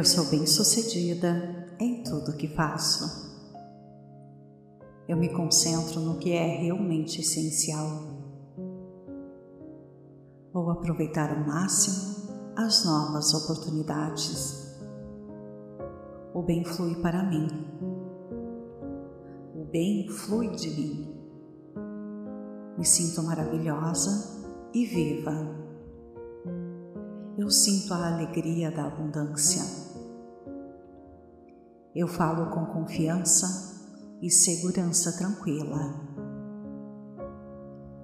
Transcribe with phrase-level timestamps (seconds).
[0.00, 3.04] Eu sou bem-sucedida em tudo que faço.
[5.06, 8.00] Eu me concentro no que é realmente essencial.
[10.54, 14.74] Vou aproveitar ao máximo as novas oportunidades.
[16.32, 17.46] O bem flui para mim.
[19.54, 21.14] O bem flui de mim.
[22.78, 25.60] Me sinto maravilhosa e viva.
[27.36, 29.89] Eu sinto a alegria da abundância.
[31.94, 33.80] Eu falo com confiança
[34.22, 36.08] e segurança tranquila.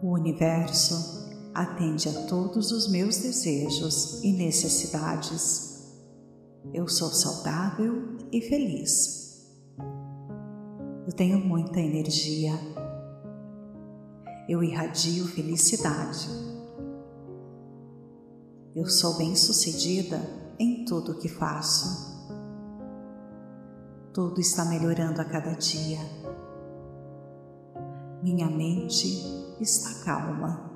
[0.03, 5.95] O universo atende a todos os meus desejos e necessidades.
[6.75, 9.47] Eu sou saudável e feliz.
[11.07, 12.59] Eu tenho muita energia.
[14.49, 16.29] Eu irradio felicidade.
[18.75, 20.21] Eu sou bem-sucedida
[20.59, 22.16] em tudo o que faço.
[24.17, 25.99] Tudo está melhorando a cada dia.
[28.23, 29.07] Minha mente
[29.61, 30.71] está calma.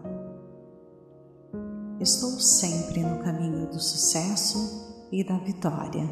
[1.98, 6.06] Estou sempre no caminho do sucesso e da vitória.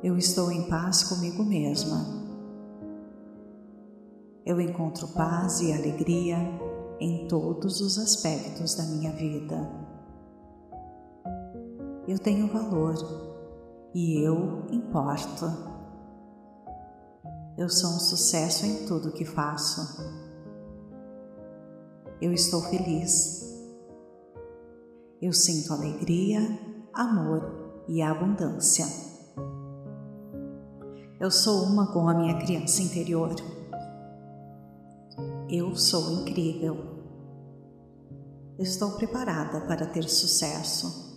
[0.00, 2.06] Eu estou em paz comigo mesma.
[4.46, 6.38] Eu encontro paz e alegria
[7.00, 9.81] em todos os aspectos da minha vida.
[12.06, 12.94] Eu tenho valor
[13.94, 15.46] e eu importo.
[17.56, 20.02] Eu sou um sucesso em tudo que faço.
[22.20, 23.40] Eu estou feliz.
[25.20, 26.40] Eu sinto alegria,
[26.92, 28.86] amor e abundância.
[31.20, 33.36] Eu sou uma com a minha criança interior.
[35.48, 36.76] Eu sou incrível.
[38.58, 41.11] Estou preparada para ter sucesso.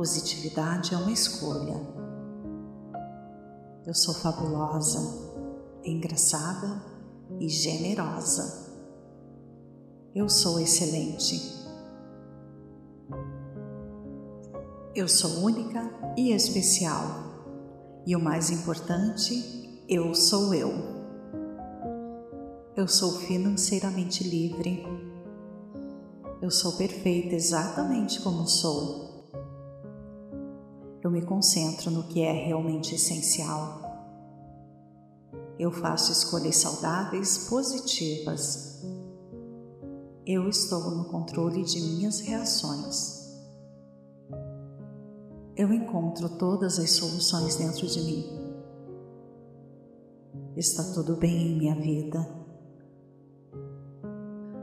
[0.00, 1.78] Positividade é uma escolha.
[3.86, 4.98] Eu sou fabulosa,
[5.84, 6.82] engraçada
[7.38, 8.72] e generosa.
[10.14, 11.38] Eu sou excelente.
[14.94, 15.82] Eu sou única
[16.16, 17.04] e especial.
[18.06, 20.72] E o mais importante, eu sou eu.
[22.74, 24.82] Eu sou financeiramente livre.
[26.40, 29.09] Eu sou perfeita exatamente como sou.
[31.02, 33.80] Eu me concentro no que é realmente essencial.
[35.58, 38.82] Eu faço escolhas saudáveis, positivas.
[40.26, 43.20] Eu estou no controle de minhas reações
[45.60, 48.24] eu encontro todas as soluções dentro de mim.
[50.56, 52.26] Está tudo bem em minha vida.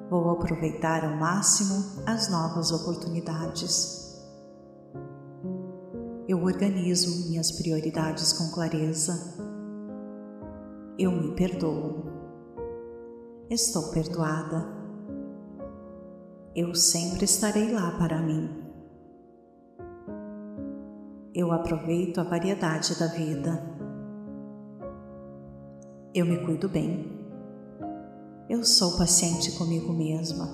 [0.09, 4.06] Vou aproveitar ao máximo as novas oportunidades.
[6.27, 9.13] Eu organizo minhas prioridades com clareza.
[10.99, 12.05] Eu me perdoo.
[13.49, 14.67] Estou perdoada.
[16.55, 18.67] Eu sempre estarei lá para mim
[21.37, 23.63] eu aproveito a variedade da vida.
[26.11, 27.15] Eu me cuido bem.
[28.49, 30.49] Eu sou paciente comigo mesma.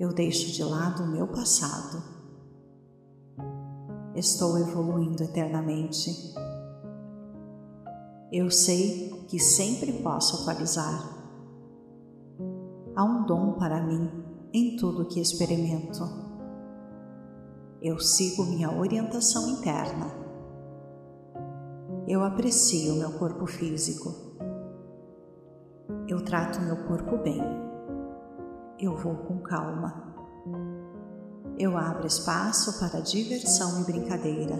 [0.00, 2.19] Eu deixo de lado o meu passado.
[4.14, 6.34] Estou evoluindo eternamente.
[8.32, 11.18] Eu sei que sempre posso atualizar.
[12.96, 14.10] Há um dom para mim
[14.52, 16.30] em tudo que experimento
[17.82, 20.06] eu sigo minha orientação interna.
[22.06, 24.36] Eu aprecio meu corpo físico.
[26.06, 27.40] Eu trato meu corpo bem.
[28.78, 30.09] Eu vou com calma.
[31.60, 34.56] Eu abro espaço para diversão e brincadeira.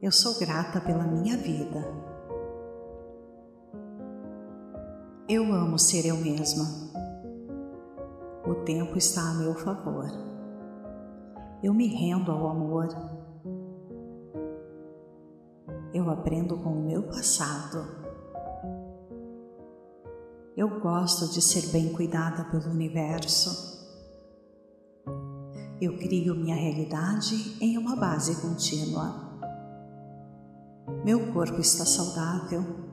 [0.00, 1.84] Eu sou grata pela minha vida.
[5.28, 6.86] Eu amo ser eu mesma
[8.46, 10.06] o tempo está a meu favor.
[11.60, 12.86] Eu me rendo ao amor.
[15.92, 18.05] Eu aprendo com o meu passado.
[20.56, 23.76] Eu gosto de ser bem cuidada pelo universo.
[25.80, 29.26] Eu crio minha realidade em uma base contínua.
[31.04, 32.86] Meu corpo está saudável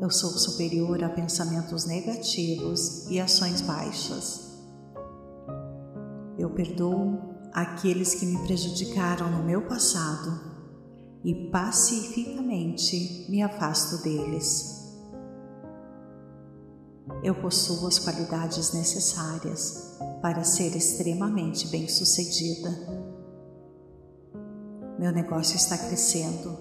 [0.00, 4.60] eu sou superior a pensamentos negativos e ações baixas.
[6.38, 7.18] Eu perdoo
[7.52, 10.40] aqueles que me prejudicaram no meu passado
[11.24, 14.81] e pacificamente me afasto deles.
[17.22, 22.68] Eu possuo as qualidades necessárias para ser extremamente bem-sucedida.
[24.98, 26.58] Meu negócio está crescendo,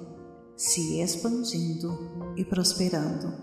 [0.55, 1.97] se expandindo
[2.37, 3.33] e prosperando.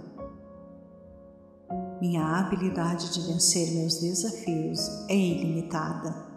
[2.01, 6.29] Minha habilidade de vencer meus desafios é ilimitada.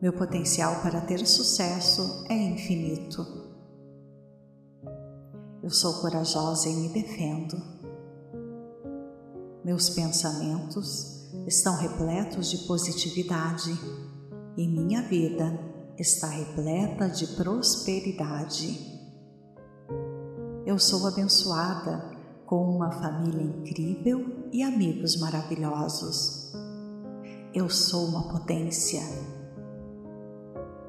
[0.00, 3.26] Meu potencial para ter sucesso é infinito.
[5.60, 7.77] Eu sou corajosa e me defendo.
[9.68, 13.70] Meus pensamentos estão repletos de positividade
[14.56, 15.60] e minha vida
[15.98, 18.80] está repleta de prosperidade.
[20.64, 22.02] Eu sou abençoada
[22.46, 26.50] com uma família incrível e amigos maravilhosos.
[27.52, 29.02] Eu sou uma potência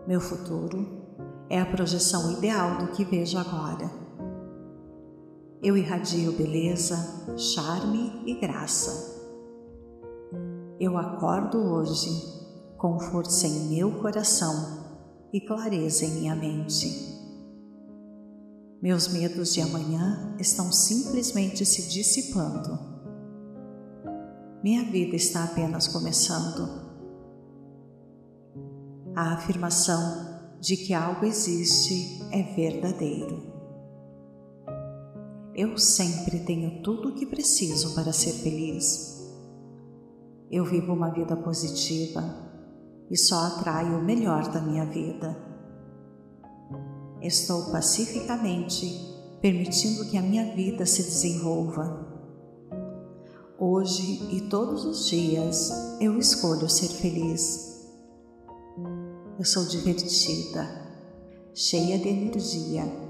[0.07, 1.03] meu futuro
[1.49, 3.98] é a projeção ideal do que vejo agora.
[5.61, 6.95] Eu irradio beleza,
[7.37, 9.19] charme e graça.
[10.79, 12.09] Eu acordo hoje
[12.77, 14.53] com força em meu coração
[15.33, 16.87] e clareza em minha mente.
[18.81, 22.79] Meus medos de amanhã estão simplesmente se dissipando.
[24.63, 26.69] Minha vida está apenas começando
[29.13, 33.48] a afirmação de que algo existe é verdadeiro.
[35.59, 39.29] Eu sempre tenho tudo o que preciso para ser feliz.
[40.49, 42.23] Eu vivo uma vida positiva
[43.11, 45.37] e só atraio o melhor da minha vida.
[47.21, 48.87] Estou pacificamente
[49.41, 52.07] permitindo que a minha vida se desenvolva.
[53.59, 57.85] Hoje e todos os dias eu escolho ser feliz.
[59.37, 60.65] Eu sou divertida,
[61.53, 63.08] cheia de energia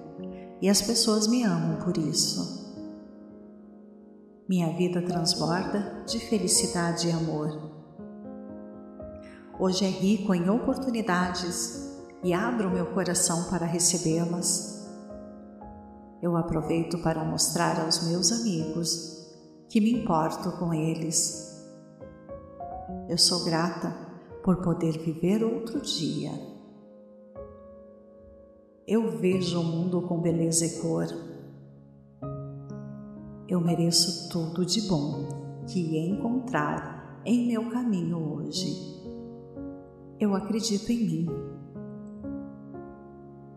[0.62, 2.60] e as pessoas me amam por isso.
[4.48, 7.72] Minha vida transborda de felicidade e amor.
[9.60, 11.88] Hoje é rico em oportunidades
[12.24, 14.90] e abro meu coração para recebê-las.
[16.22, 19.20] Eu aproveito para mostrar aos meus amigos
[19.70, 21.64] que me importo com eles.
[23.08, 23.96] Eu sou grata
[24.44, 26.49] por poder viver outro dia.
[28.92, 31.06] Eu vejo o mundo com beleza e cor.
[33.48, 35.28] Eu mereço tudo de bom
[35.68, 38.76] que encontrar em meu caminho hoje.
[40.20, 41.28] Eu acredito em mim.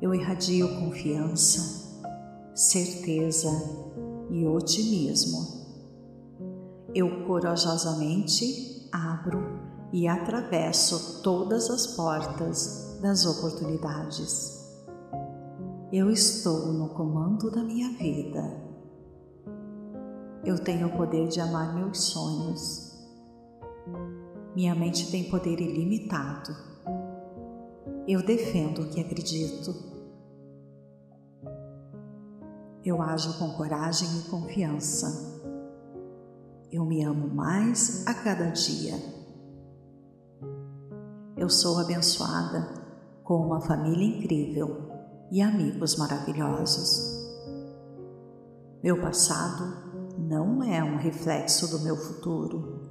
[0.03, 1.99] Eu irradio confiança,
[2.55, 3.49] certeza
[4.29, 5.49] e otimismo.
[6.95, 9.43] Eu corajosamente abro
[9.95, 14.62] e atravesso todas as portas das oportunidades.
[15.93, 18.43] Eu estou no comando da minha vida.
[20.43, 22.99] Eu tenho o poder de amar meus sonhos.
[24.57, 26.57] Minha mente tem poder ilimitado.
[28.09, 29.75] Eu defendo o que acredito.
[32.83, 35.43] Eu ajo com coragem e confiança.
[36.73, 38.95] Eu me amo mais a cada dia.
[41.37, 42.81] Eu sou abençoada
[43.23, 44.92] com uma família incrível
[45.33, 47.11] e amigos maravilhosos.
[48.83, 49.65] Meu passado
[50.19, 52.83] não é um reflexo do meu futuro.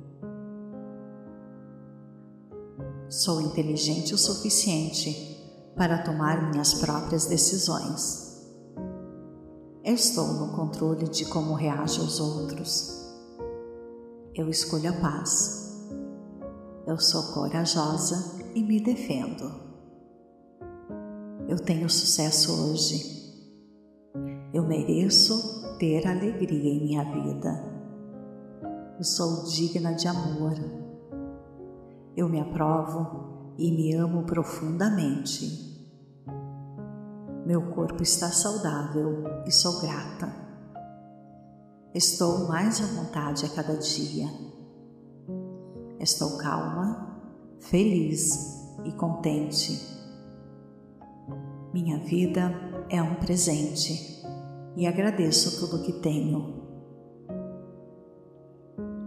[3.07, 5.39] Sou inteligente o suficiente
[5.75, 8.43] para tomar minhas próprias decisões.
[9.83, 13.05] Estou no controle de como reajo aos outros.
[14.33, 15.79] Eu escolho a paz.
[16.88, 19.60] Eu sou corajosa e me defendo.
[21.51, 22.96] Eu tenho sucesso hoje.
[24.53, 27.51] Eu mereço ter alegria em minha vida.
[28.98, 30.53] Eu sou digna de amor.
[32.15, 35.91] Eu me aprovo e me amo profundamente.
[37.46, 40.34] Meu corpo está saudável e sou grata.
[41.93, 44.29] Estou mais à vontade a cada dia.
[46.00, 47.20] Estou calma
[47.60, 49.90] feliz e contente.
[51.73, 52.53] Minha vida
[52.89, 54.21] é um presente
[54.75, 56.61] e agradeço tudo o que tenho.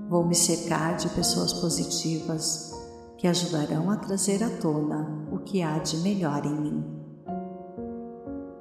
[0.09, 2.73] Vou me cercar de pessoas positivas
[3.18, 6.85] que ajudarão a trazer à tona o que há de melhor em mim.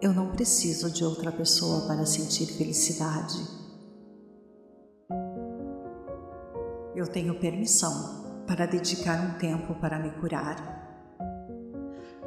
[0.02, 3.42] Eu não preciso de outra pessoa para sentir felicidade.
[6.94, 10.83] Eu tenho permissão para dedicar um tempo para me curar.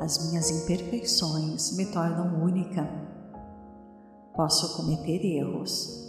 [0.00, 2.87] As minhas imperfeições me tornam única.
[4.35, 6.07] Posso cometer erros,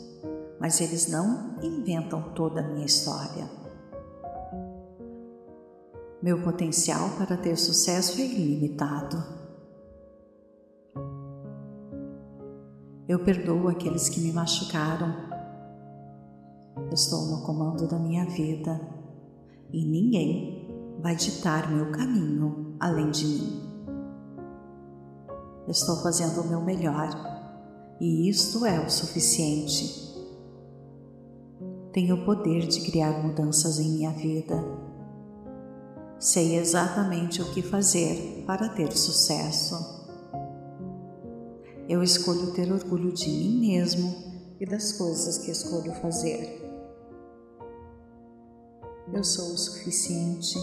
[0.59, 3.49] mas eles não inventam toda a minha história.
[6.21, 9.23] Meu potencial para ter sucesso é ilimitado.
[13.07, 15.15] Eu perdoo aqueles que me machucaram.
[16.91, 18.81] Estou no comando da minha vida
[19.71, 23.66] e ninguém vai ditar meu caminho além de mim.
[25.67, 27.09] Estou fazendo o meu melhor
[27.99, 30.07] e isto é o suficiente.
[31.91, 34.87] Tenho o poder de criar mudanças em minha vida
[36.19, 39.75] Sei exatamente o que fazer para ter sucesso.
[41.87, 44.15] Eu escolho ter orgulho de mim mesmo
[44.59, 46.65] e das coisas que escolho fazer.
[49.13, 50.57] Eu sou o suficiente.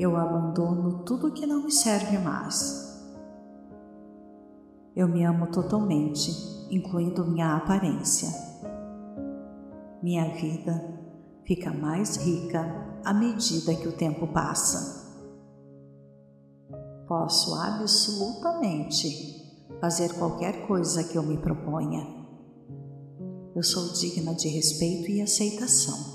[0.00, 2.98] Eu abandono tudo que não me serve mais.
[4.96, 6.30] Eu me amo totalmente,
[6.70, 8.30] incluindo minha aparência.
[10.02, 10.82] Minha vida
[11.44, 12.64] fica mais rica
[13.04, 15.06] à medida que o tempo passa.
[17.06, 22.06] Posso absolutamente fazer qualquer coisa que eu me proponha.
[23.54, 26.09] Eu sou digna de respeito e aceitação.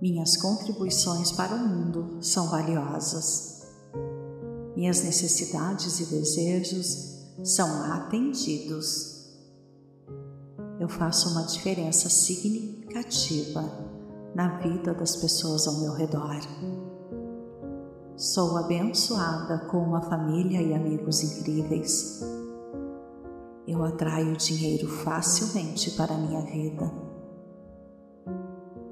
[0.00, 3.66] Minhas contribuições para o mundo são valiosas.
[4.76, 9.28] Minhas necessidades e desejos são atendidos.
[10.78, 13.64] Eu faço uma diferença significativa
[14.36, 16.38] na vida das pessoas ao meu redor.
[18.16, 22.20] Sou abençoada com uma família e amigos incríveis.
[23.66, 27.08] Eu atraio dinheiro facilmente para a minha vida.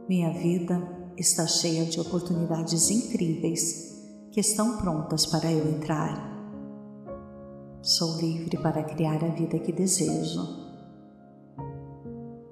[0.09, 6.35] Minha vida está cheia de oportunidades incríveis que estão prontas para eu entrar.
[7.83, 10.67] Sou livre para criar a vida que desejo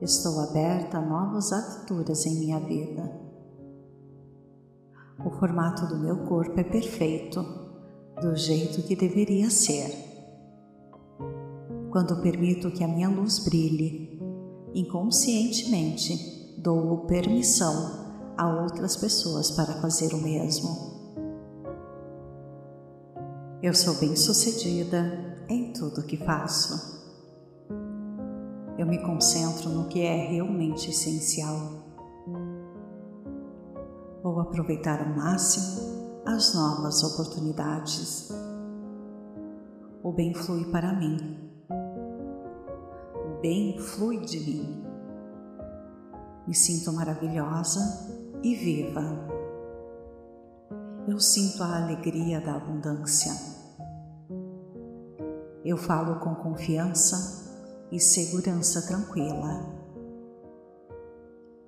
[0.04, 3.10] Estou aberta a novas aventuras em minha vida.
[5.24, 7.42] O formato do meu corpo é perfeito,
[8.20, 9.90] do jeito que deveria ser.
[11.90, 14.20] Quando permito que a minha luz brilhe,
[14.74, 18.03] inconscientemente dou permissão
[18.36, 20.94] a outras pessoas para fazer o mesmo.
[23.62, 26.94] Eu sou bem-sucedida em tudo que faço
[28.76, 31.56] eu me concentro no que é realmente essencial.
[34.22, 38.30] Vou aproveitar ao máximo as novas oportunidades.
[40.02, 41.38] O bem flui para mim.
[43.14, 44.84] O bem flui de mim.
[46.46, 47.80] Me sinto maravilhosa
[48.44, 49.02] e viva.
[51.08, 53.32] Eu sinto a alegria da abundância.
[55.64, 59.82] Eu falo com confiança e segurança tranquila.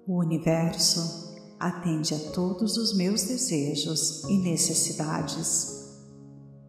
[0.06, 5.96] O universo atende a todos os meus desejos e necessidades.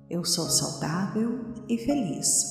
[0.09, 2.45] Eu sou saudável e feliz.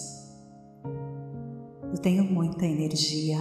[1.90, 3.38] Eu tenho muita energia.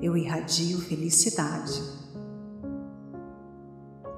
[0.00, 2.03] Eu irradio felicidade.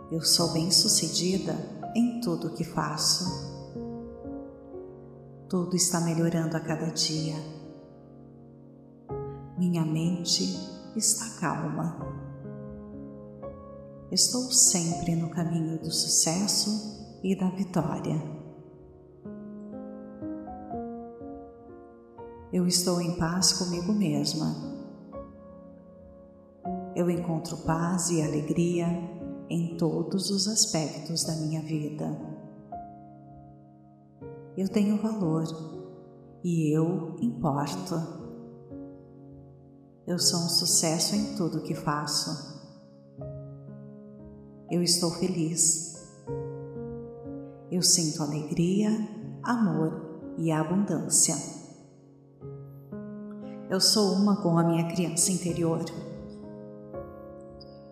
[0.08, 1.52] Eu sou bem-sucedida
[1.92, 3.24] em tudo o que faço.
[5.48, 7.34] Tudo está melhorando a cada dia.
[9.58, 10.44] Minha mente
[10.94, 11.98] está calma.
[14.12, 18.22] Estou sempre no caminho do sucesso e da vitória.
[22.52, 24.54] Eu estou em paz comigo mesma.
[26.94, 29.15] Eu encontro paz e alegria
[29.48, 32.36] em todos os aspectos da minha vida
[34.56, 35.44] eu tenho valor
[36.42, 37.94] e eu importo.
[40.06, 42.56] Eu sou um sucesso em tudo que faço.
[44.70, 45.94] Eu estou feliz.
[47.70, 48.88] Eu sinto alegria,
[49.42, 51.34] amor e abundância.
[53.68, 55.84] Eu sou uma com a minha criança interior.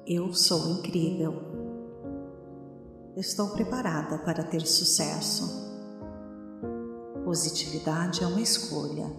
[0.07, 1.33] Eu sou incrível.
[3.17, 5.65] Estou preparada para ter sucesso.
[7.25, 9.11] Positividade é uma escolha.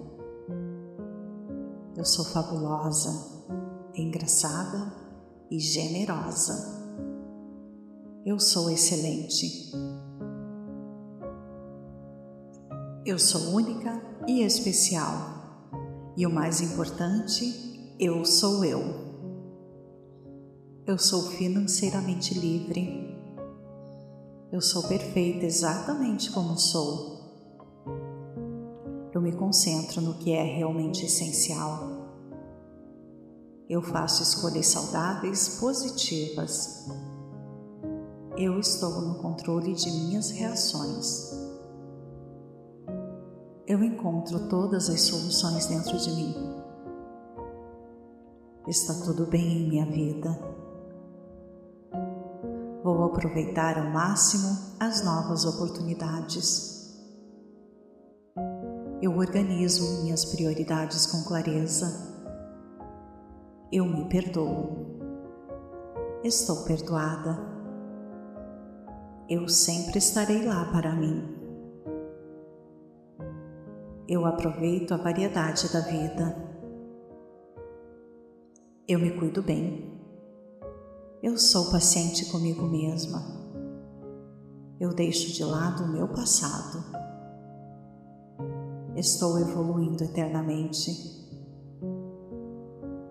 [1.98, 3.10] Eu sou fabulosa,
[3.96, 4.94] engraçada
[5.50, 6.54] e generosa.
[8.24, 9.72] Eu sou excelente.
[13.04, 15.72] Eu sou única e especial.
[16.16, 19.05] E o mais importante, eu sou eu.
[20.88, 23.18] Eu sou financeiramente livre.
[24.52, 27.16] Eu sou perfeita exatamente como sou
[29.26, 31.80] me concentro no que é realmente essencial.
[33.68, 36.88] Eu faço escolhas saudáveis, positivas.
[38.38, 41.32] Eu estou no controle de minhas reações.
[43.66, 46.36] Eu encontro todas as soluções dentro de mim.
[48.68, 50.55] Está tudo bem em minha vida.
[52.86, 56.96] Vou aproveitar ao máximo as novas oportunidades.
[59.02, 62.16] Eu organizo minhas prioridades com clareza
[63.72, 65.00] eu me perdoo.
[66.24, 67.38] Estou perdoada.
[69.28, 71.36] Eu sempre estarei lá para mim.
[74.08, 76.38] Eu aproveito a variedade da vida.
[78.88, 79.95] Eu me cuido bem.
[81.26, 83.22] Eu sou paciente comigo mesma.
[84.80, 86.84] Eu deixo de lado o meu passado.
[88.96, 91.16] Estou evoluindo eternamente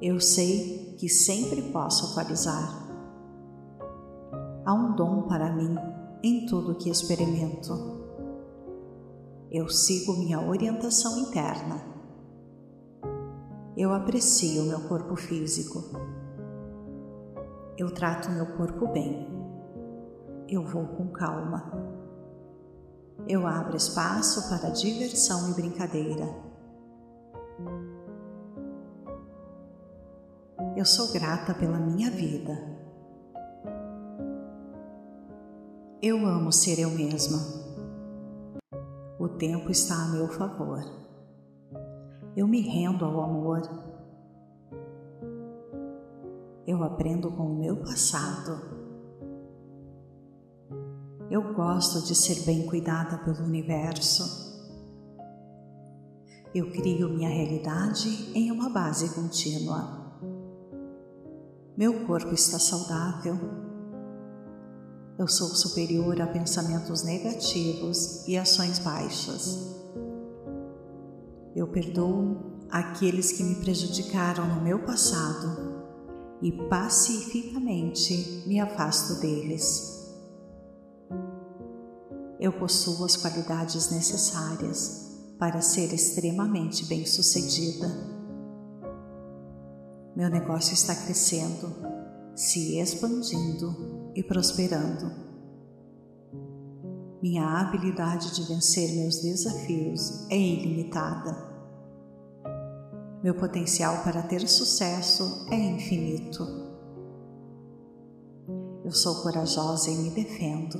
[0.06, 2.87] eu sei que sempre posso atualizar.
[4.66, 5.75] Há um dom para mim
[6.23, 7.73] em tudo que experimento.
[9.50, 11.83] Eu sigo minha orientação interna.
[13.75, 15.83] Eu aprecio meu corpo físico.
[17.76, 19.28] Eu trato meu corpo bem.
[20.49, 21.73] Eu vou com calma.
[23.26, 26.25] Eu abro espaço para diversão e brincadeira.
[30.76, 32.57] Eu sou grata pela minha vida.
[36.00, 37.38] Eu amo ser eu mesma.
[39.19, 40.85] O tempo está a meu favor.
[42.37, 43.62] Eu me rendo ao amor.
[46.66, 48.59] Eu aprendo com o meu passado.
[51.31, 54.44] Eu gosto de ser bem cuidada pelo universo.
[56.55, 60.18] Eu crio minha realidade em uma base contínua.
[61.77, 63.38] Meu corpo está saudável.
[65.18, 69.59] Eu sou superior a pensamentos negativos e ações baixas.
[71.55, 75.74] Eu perdoo aqueles que me prejudicaram no meu passado
[76.42, 79.92] e pacificamente me afasto deles.
[82.38, 88.14] Eu possuo as qualidades necessárias para ser extremamente bem-sucedida
[90.16, 91.75] meu negócio está crescendo,
[92.37, 95.11] se expandindo e prosperando.
[97.20, 101.54] Minha habilidade de vencer meus desafios é ilimitada.
[103.25, 106.47] Meu potencial para ter sucesso é infinito.
[108.85, 110.79] Eu sou corajosa e me defendo.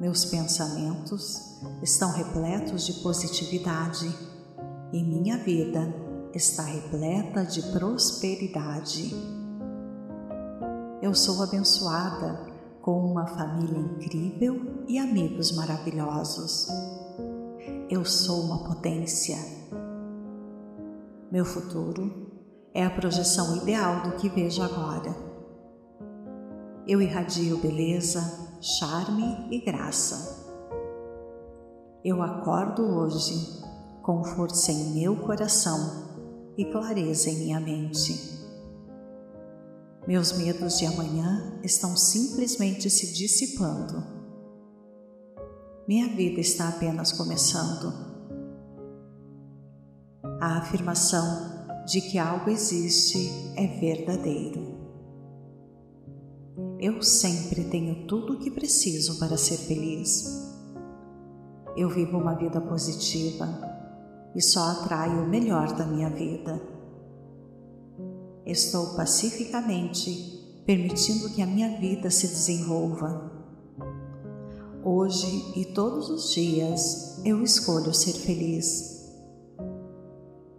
[0.00, 4.16] Meus pensamentos estão repletos de positividade
[4.92, 5.92] e minha vida
[6.32, 9.12] está repleta de prosperidade.
[11.02, 12.46] Eu sou abençoada
[12.80, 16.68] com uma família incrível e amigos maravilhosos.
[17.90, 19.58] Eu sou uma potência.
[21.30, 22.32] Meu futuro
[22.72, 25.14] é a projeção ideal do que vejo agora.
[26.86, 28.22] Eu irradio beleza,
[28.62, 30.38] charme e graça.
[32.02, 33.62] Eu acordo hoje
[34.02, 36.08] com força em meu coração
[36.56, 38.38] e clareza em minha mente.
[40.06, 44.02] Meus medos de amanhã estão simplesmente se dissipando.
[45.86, 48.17] Minha vida está apenas começando.
[50.40, 54.78] A afirmação de que algo existe é verdadeiro.
[56.78, 60.54] Eu sempre tenho tudo o que preciso para ser feliz.
[61.76, 63.48] Eu vivo uma vida positiva
[64.32, 66.62] e só atraio o melhor da minha vida.
[68.46, 73.32] Estou pacificamente permitindo que a minha vida se desenvolva.
[74.84, 78.97] Hoje e todos os dias eu escolho ser feliz.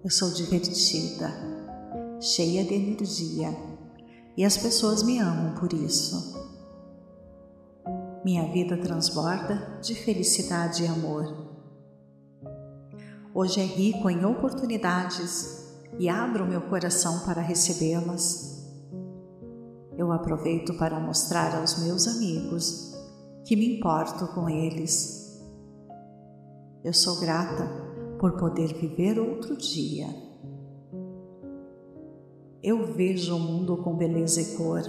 [0.04, 1.30] Eu sou divertida,
[2.22, 3.50] cheia de energia
[4.38, 6.40] e as pessoas me amam por isso.
[8.24, 11.50] Minha vida transborda de felicidade e amor
[13.34, 18.68] hoje é rico em oportunidades e abro meu coração para recebê-las.
[19.98, 22.94] Eu aproveito para mostrar aos meus amigos
[23.46, 25.42] que me importo com eles.
[26.84, 27.89] Eu sou grata
[28.20, 30.08] por poder viver outro dia.
[32.62, 34.82] Eu vejo o mundo com beleza e cor.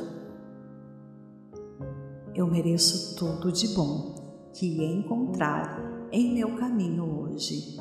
[2.34, 7.78] Eu mereço tudo de bom que encontrar em meu caminho hoje.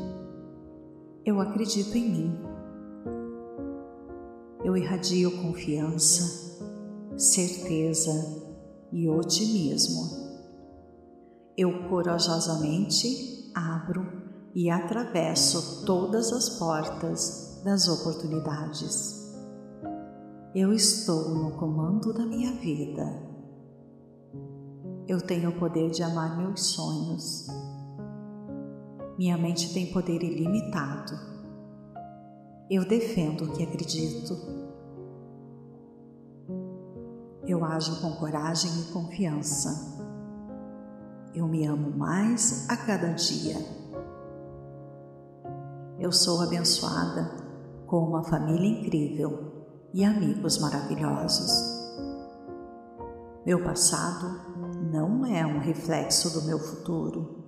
[1.26, 2.40] Eu acredito em mim.
[4.64, 6.68] Eu irradio confiança,
[7.18, 8.12] certeza
[8.92, 10.30] e otimismo.
[11.58, 14.19] Eu corajosamente abro
[14.54, 19.20] e atravesso todas as portas das oportunidades.
[20.56, 23.30] Eu estou no comando da minha vida.
[25.08, 27.48] Eu tenho o poder de amar meus sonhos.
[29.18, 31.14] Minha mente tem poder ilimitado.
[32.70, 34.38] Eu defendo o que acredito.
[37.46, 39.98] Eu ajo com coragem e confiança.
[41.34, 43.58] Eu me amo mais a cada dia.
[46.00, 47.30] Eu sou abençoada
[47.86, 51.52] com uma família incrível e amigos maravilhosos.
[53.46, 54.50] Meu passado
[54.90, 57.44] não é um reflexo do meu futuro.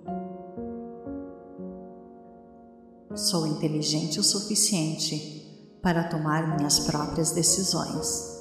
[3.15, 8.37] Sou inteligente o suficiente para tomar minhas próprias decisões.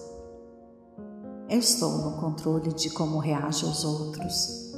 [1.49, 4.73] Eu estou no controle de como reajo aos outros.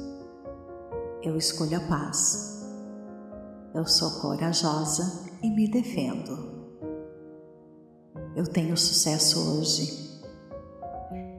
[1.23, 2.52] Eu escolho a paz.
[3.73, 6.53] Eu sou corajosa e me defendo.
[8.35, 10.21] Eu tenho sucesso hoje.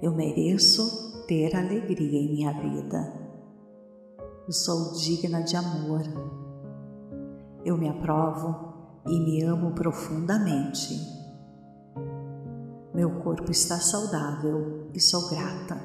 [0.03, 3.13] Eu mereço ter alegria em minha vida.
[4.49, 6.03] Eu sou digna de amor.
[7.65, 8.75] Eu me aprovo
[9.07, 10.93] e me amo profundamente.
[12.93, 15.81] Meu corpo está saudável e sou grata.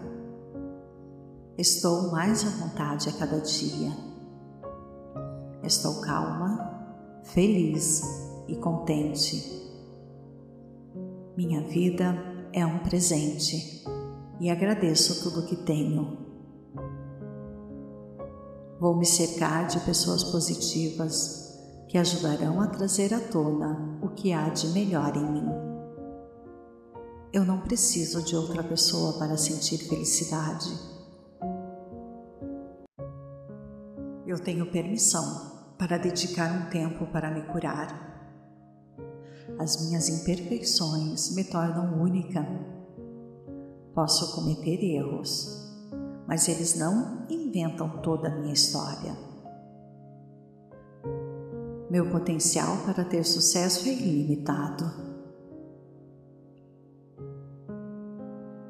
[1.59, 4.08] Estou mais à vontade a cada dia.
[5.63, 8.01] Estou calma, feliz
[8.47, 9.59] e contente
[11.39, 12.17] minha vida
[12.51, 13.81] é um presente
[14.41, 16.17] e agradeço tudo que tenho.
[18.77, 24.49] Vou me cercar de pessoas positivas que ajudarão a trazer à tona o que há
[24.49, 25.47] de melhor em mim.
[27.31, 30.69] Eu não preciso de outra pessoa para sentir felicidade.
[34.29, 38.09] Eu tenho permissão para dedicar um tempo para me curar
[39.57, 42.45] as minhas imperfeições me tornam única.
[43.93, 45.69] Posso cometer erros,
[46.27, 49.17] mas eles não inventam toda a minha história.
[51.89, 54.85] Meu potencial para ter sucesso é ilimitado.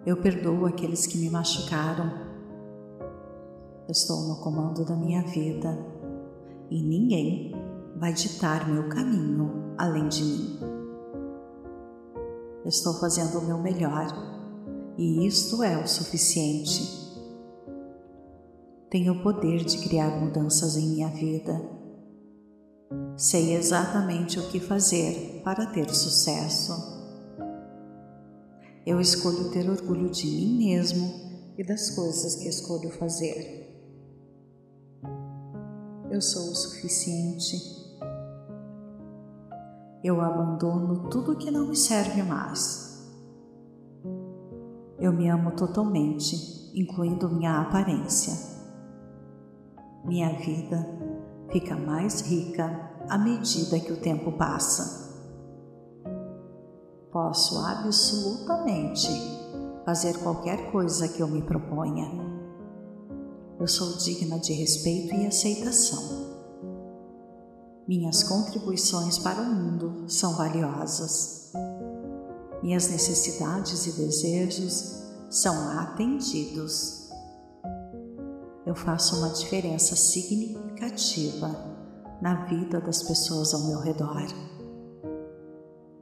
[0.06, 2.29] Eu perdoo aqueles que me machucaram.
[3.90, 5.76] Estou no comando da minha vida
[6.70, 7.56] e ninguém
[7.98, 10.60] vai ditar meu caminho além de mim.
[12.64, 14.06] Estou fazendo o meu melhor
[14.96, 16.84] e isto é o suficiente.
[18.92, 21.60] Tenho o poder de criar mudanças em minha vida.
[23.18, 26.74] Sei exatamente o que fazer para ter sucesso.
[28.86, 31.12] Eu escolho ter orgulho de mim mesmo
[31.58, 33.59] e das coisas que escolho fazer.
[36.10, 37.80] Eu sou o suficiente
[40.02, 43.06] eu abandono tudo que não me serve mais.
[44.98, 48.34] Eu me amo totalmente, incluindo minha aparência.
[50.06, 50.88] Minha vida
[51.52, 55.10] fica mais rica à medida que o tempo passa.
[57.12, 59.10] Posso absolutamente
[59.84, 62.29] fazer qualquer coisa que eu me proponha.
[63.60, 66.02] Eu sou digna de respeito e aceitação.
[67.86, 71.52] Minhas contribuições para o mundo são valiosas.
[72.64, 77.10] Minhas necessidades e desejos são atendidos.
[78.66, 81.50] Eu faço uma diferença significativa
[82.22, 84.26] na vida das pessoas ao meu redor.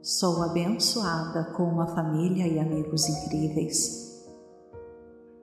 [0.00, 4.07] Sou abençoada com uma família e amigos incríveis.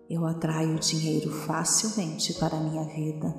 [0.07, 3.35] Eu atraio dinheiro facilmente para minha vida.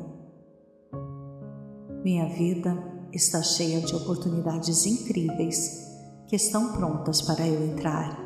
[2.03, 2.77] Minha vida
[3.13, 5.87] está cheia de oportunidades incríveis
[6.27, 8.19] que estão prontas para eu entrar.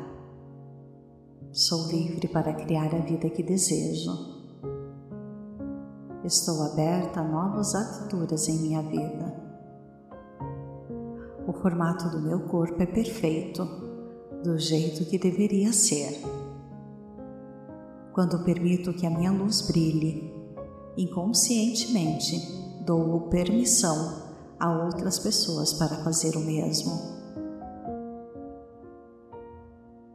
[1.51, 4.11] Sou livre para criar a vida que desejo.
[6.23, 9.35] Estou aberta a novas aventuras em minha vida.
[11.47, 13.63] O formato do meu corpo é perfeito,
[14.43, 16.40] do jeito que deveria ser.
[18.13, 20.33] Quando permito que a minha luz brilhe,
[20.97, 22.35] inconscientemente
[22.85, 26.91] dou permissão a outras pessoas para fazer o mesmo.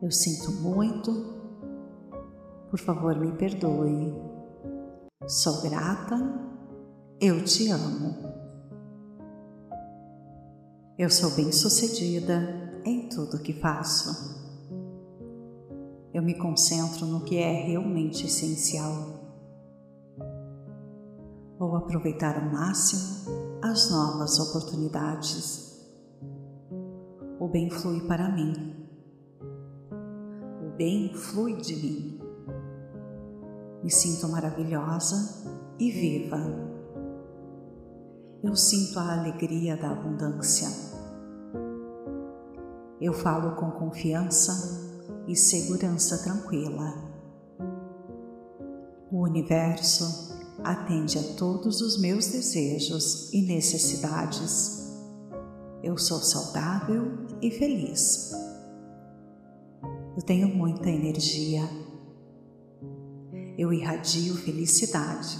[0.02, 1.10] Eu sinto muito,
[2.70, 4.14] por favor me perdoe.
[5.26, 6.16] Sou grata,
[7.18, 8.14] eu te amo.
[10.98, 14.35] Eu sou bem-sucedida em tudo que faço.
[16.16, 18.90] Eu me concentro no que é realmente essencial.
[21.58, 25.86] Vou aproveitar ao máximo as novas oportunidades.
[27.38, 28.88] O bem flui para mim.
[30.64, 32.20] O bem flui de mim.
[33.84, 35.44] Me sinto maravilhosa
[35.78, 36.38] e viva.
[38.42, 40.68] Eu sinto a alegria da abundância.
[42.98, 44.75] Eu falo com confiança
[45.26, 46.94] e segurança tranquila.
[49.10, 54.92] O universo atende a todos os meus desejos e necessidades.
[55.82, 58.32] Eu sou saudável e feliz.
[60.16, 61.62] Eu tenho muita energia.
[63.58, 65.38] Eu irradio felicidade.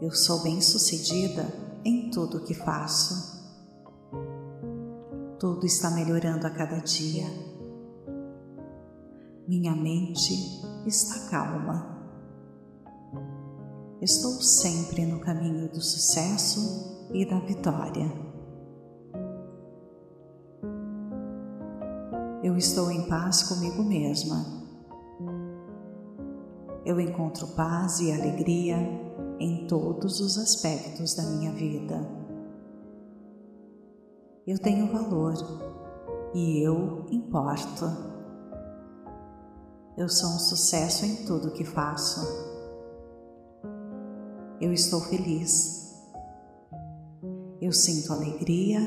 [0.00, 1.46] Eu sou bem-sucedida
[1.84, 3.31] em tudo o que faço.
[5.42, 7.26] Tudo está melhorando a cada dia.
[9.48, 10.32] Minha mente
[10.86, 11.98] está calma.
[14.00, 18.08] Estou sempre no caminho do sucesso e da vitória.
[22.44, 24.46] Eu estou em paz comigo mesma.
[26.84, 28.76] Eu encontro paz e alegria
[29.40, 32.21] em todos os aspectos da minha vida.
[34.44, 35.34] Eu tenho valor
[36.34, 37.84] e eu importo.
[39.96, 42.20] Eu sou um sucesso em tudo que faço.
[44.60, 45.96] Eu estou feliz.
[47.60, 48.80] Eu sinto alegria,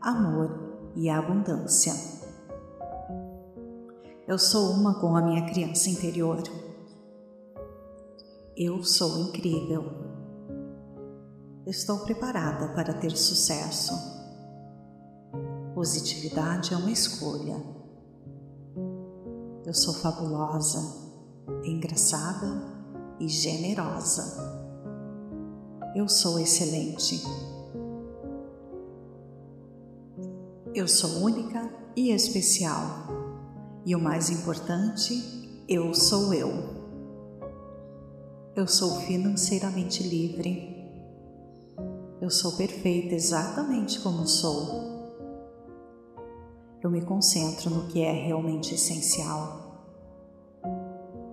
[0.00, 1.92] amor e abundância.
[4.28, 6.40] Eu sou uma com a minha criança interior.
[8.56, 9.82] Eu sou incrível.
[11.66, 14.19] Estou preparada para ter sucesso.
[15.74, 17.56] Positividade é uma escolha.
[19.64, 20.80] Eu sou fabulosa,
[21.64, 22.60] engraçada
[23.20, 24.36] e generosa.
[25.94, 27.22] Eu sou excelente.
[30.74, 33.06] Eu sou única e especial.
[33.86, 36.50] E o mais importante, eu sou eu.
[38.56, 40.84] Eu sou financeiramente livre.
[42.20, 44.99] Eu sou perfeita exatamente como sou
[46.82, 49.60] eu me concentro no que é realmente essencial.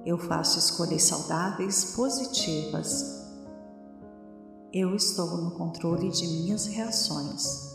[0.05, 3.25] Eu faço escolhas saudáveis, positivas.
[4.73, 7.67] Eu estou no controle de minhas reações.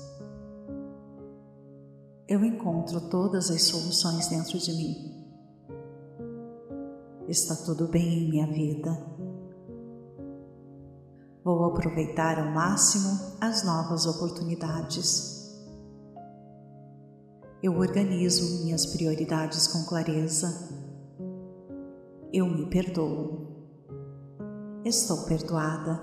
[2.28, 5.12] Eu encontro todas as soluções dentro de mim.
[7.26, 8.90] Está tudo bem em minha vida.
[11.44, 15.41] Vou aproveitar ao máximo as novas oportunidades
[17.62, 20.68] eu organizo minhas prioridades com clareza.
[22.32, 23.46] Eu me perdoo.
[24.84, 26.02] Estou perdoada.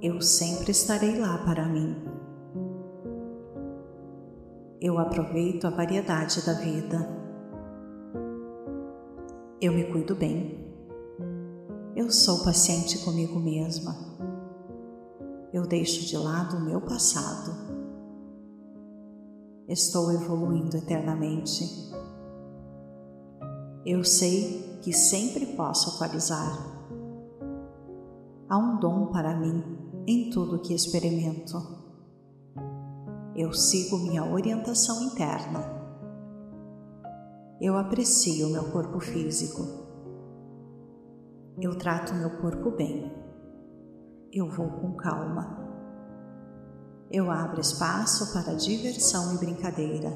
[0.00, 1.96] Eu sempre estarei lá para mim.
[4.80, 7.08] Eu aproveito a variedade da vida.
[9.60, 10.72] Eu me cuido bem.
[11.96, 13.96] Eu sou paciente comigo mesma.
[15.52, 17.63] Eu deixo de lado o meu passado
[19.68, 21.64] estou evoluindo eternamente.
[23.84, 26.58] Eu sei que sempre posso atualizar.
[28.48, 29.62] Há um dom para mim
[30.06, 31.56] em tudo que experimento.
[33.34, 35.72] Eu sigo minha orientação interna.
[37.60, 39.62] Eu aprecio meu corpo físico.
[41.60, 43.10] Eu trato meu corpo bem.
[44.32, 45.63] Eu vou com calma
[47.10, 50.12] eu abro espaço para diversão e brincadeira.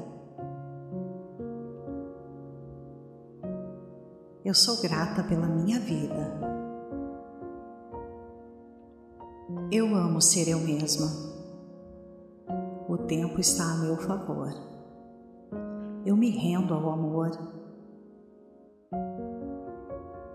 [4.43, 6.39] Eu sou grata pela minha vida.
[9.71, 11.07] Eu amo ser eu mesma.
[12.87, 14.51] O tempo está a meu favor.
[16.05, 17.29] Eu me rendo ao amor.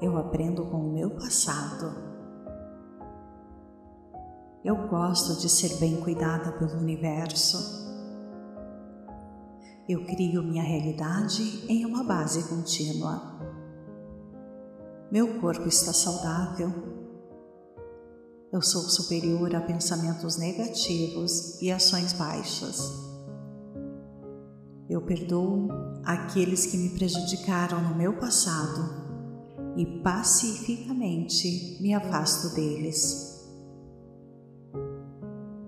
[0.01, 2.14] Eu aprendo com o meu passado
[4.65, 7.85] eu gosto de ser bem cuidada pelo universo.
[9.87, 13.39] Eu crio minha realidade em uma base contínua.
[15.13, 16.73] Meu corpo está saudável.
[18.51, 22.91] Eu sou superior a pensamentos negativos e ações baixas.
[24.89, 25.69] Eu perdoo
[26.05, 29.05] aqueles que me prejudicaram no meu passado
[29.77, 33.34] e pacificamente me afasto deles.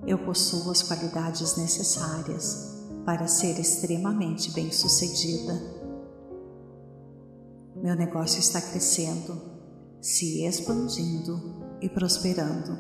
[0.07, 5.53] Eu possuo as qualidades necessárias para ser extremamente bem-sucedida.
[7.75, 9.41] Meu negócio está crescendo,
[10.01, 11.41] se expandindo
[11.81, 12.79] e prosperando.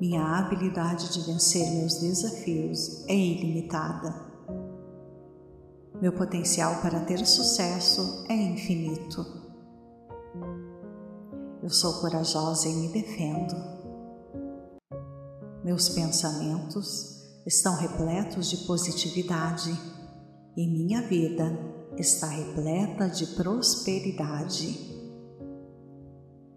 [0.00, 4.26] Minha habilidade de vencer meus desafios é ilimitada.
[6.00, 9.26] Meu potencial para ter sucesso é infinito.
[11.60, 13.77] Eu sou corajosa e me defendo.
[15.68, 19.70] Meus pensamentos estão repletos de positividade
[20.56, 21.44] e minha vida
[21.98, 24.78] está repleta de prosperidade.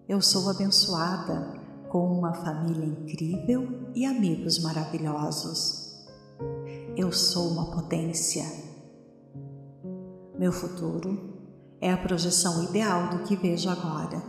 [0.07, 6.05] Eu sou abençoada com uma família incrível e amigos maravilhosos.
[6.95, 8.45] Eu sou uma potência
[10.39, 11.35] meu futuro
[11.81, 14.23] é a projeção ideal do que vejo agora.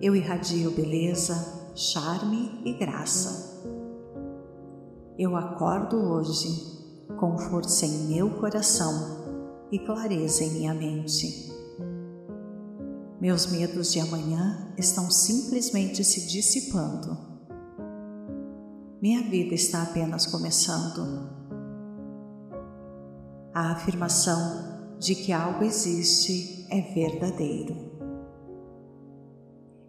[0.00, 3.62] Eu irradio beleza, charme e graça.
[5.16, 6.48] Eu acordo hoje
[7.20, 11.52] com força em meu coração e clareza em minha mente.
[13.20, 17.16] Meus medos de amanhã estão simplesmente se dissipando.
[19.00, 21.30] Minha vida está apenas começando
[23.54, 27.87] a afirmação de que algo existe é verdadeiro.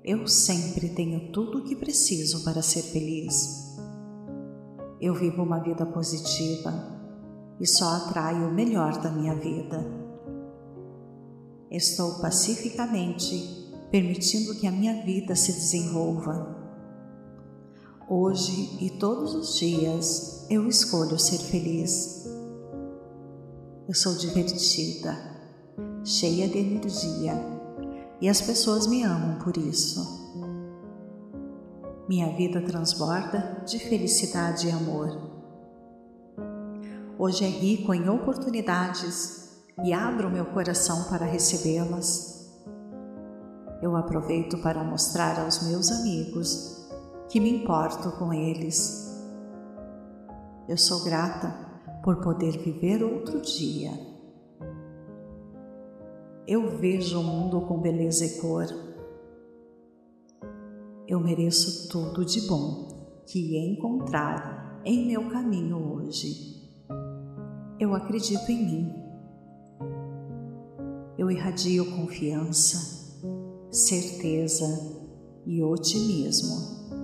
[0.03, 3.77] Eu sempre tenho tudo o que preciso para ser feliz.
[4.99, 6.73] Eu vivo uma vida positiva
[7.59, 9.85] e só atraio o melhor da minha vida.
[11.69, 16.57] Estou pacificamente permitindo que a minha vida se desenvolva.
[18.09, 22.25] Hoje e todos os dias eu escolho ser feliz.
[23.87, 25.15] Eu sou divertida,
[26.05, 27.58] cheia de energia
[28.21, 30.19] e as pessoas me amam por isso.
[32.07, 35.29] Minha vida transborda de felicidade e amor.
[37.17, 42.49] Hoje é rico em oportunidades e abro meu coração para recebê-las.
[43.81, 46.89] Eu aproveito para mostrar aos meus amigos
[47.29, 49.07] que me importo com eles.
[50.67, 51.53] Eu sou grata
[52.03, 54.08] por poder viver outro dia.
[56.51, 58.65] Eu vejo o mundo com beleza e cor.
[61.07, 66.67] Eu mereço tudo de bom que encontrar em meu caminho hoje.
[67.79, 68.93] Eu acredito em mim.
[71.19, 73.21] Eu irradio confiança,
[73.69, 74.65] certeza
[75.45, 76.97] e otimismo.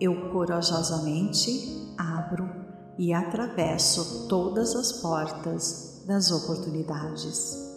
[0.00, 1.50] Eu corajosamente
[1.98, 2.48] abro
[2.96, 7.67] e atravesso todas as portas das oportunidades.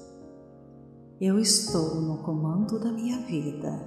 [1.23, 3.79] Eu estou no comando da minha vida.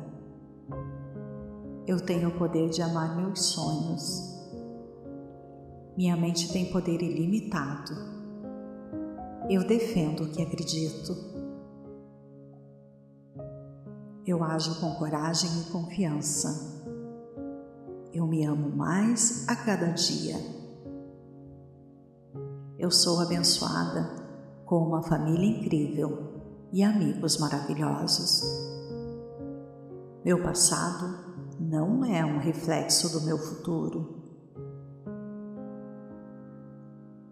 [1.85, 4.41] Eu tenho o poder de amar meus sonhos.
[5.97, 7.93] Minha mente tem poder ilimitado.
[9.51, 11.13] Eu defendo o que acredito.
[14.25, 16.85] Eu ajo com coragem e confiança.
[18.13, 20.37] Eu me amo mais a cada dia.
[22.79, 24.23] Eu sou abençoada
[24.65, 26.34] com uma família incrível
[26.75, 28.43] e amigos maravilhosos.
[30.25, 34.23] Meu passado não é um reflexo do meu futuro.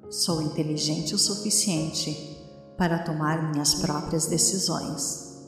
[0.09, 2.38] Sou inteligente o suficiente
[2.78, 5.44] para tomar minhas próprias decisões.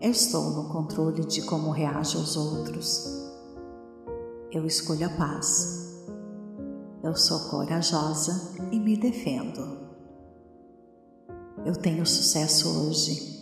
[0.00, 3.06] Eu estou no controle de como reajo aos outros.
[4.50, 5.78] Eu escolho a paz
[7.00, 9.87] eu sou corajosa e me defendo.
[11.64, 13.36] Eu tenho sucesso hoje.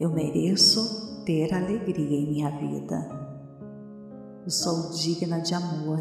[0.00, 2.96] Eu mereço ter alegria em minha vida.
[4.44, 6.00] Eu sou digna de amor.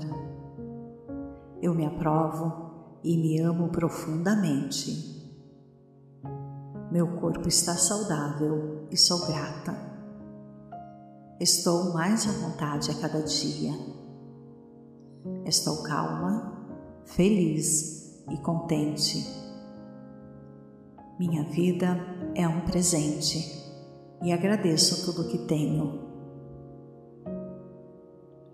[1.61, 5.15] Eu me aprovo e me amo profundamente.
[6.91, 9.75] Meu corpo está saudável e sou grata.
[11.39, 13.97] Estou mais à vontade a cada dia
[15.45, 16.67] Estou calma,
[17.05, 19.46] feliz e contente.
[21.19, 21.97] Minha vida
[22.35, 23.39] é um presente
[24.21, 26.05] e agradeço tudo que tenho.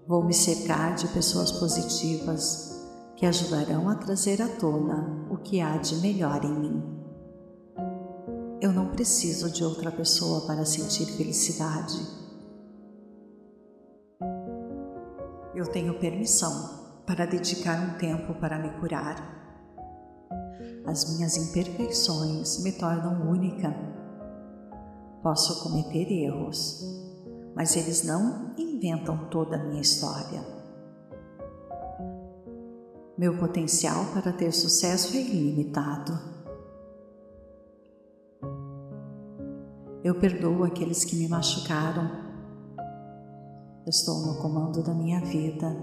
[0.08, 2.72] Vou me cercar de pessoas positivas
[3.18, 6.84] que ajudarão a trazer à tona o que há de melhor em mim.
[8.62, 12.00] Eu não preciso de outra pessoa para sentir felicidade.
[15.54, 19.43] Eu tenho permissão para dedicar um tempo para me curar.
[20.86, 23.74] As minhas imperfeições me tornam única.
[25.22, 26.84] Posso cometer erros,
[27.56, 30.44] mas eles não inventam toda a minha história.
[33.18, 36.34] Meu potencial para ter sucesso é ilimitado.
[40.04, 42.12] Eu perdoo aqueles que me machucaram.
[43.88, 45.74] Estou no comando da minha vida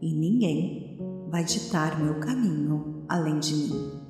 [0.00, 0.98] e ninguém
[1.30, 4.05] vai ditar meu caminho além de mim.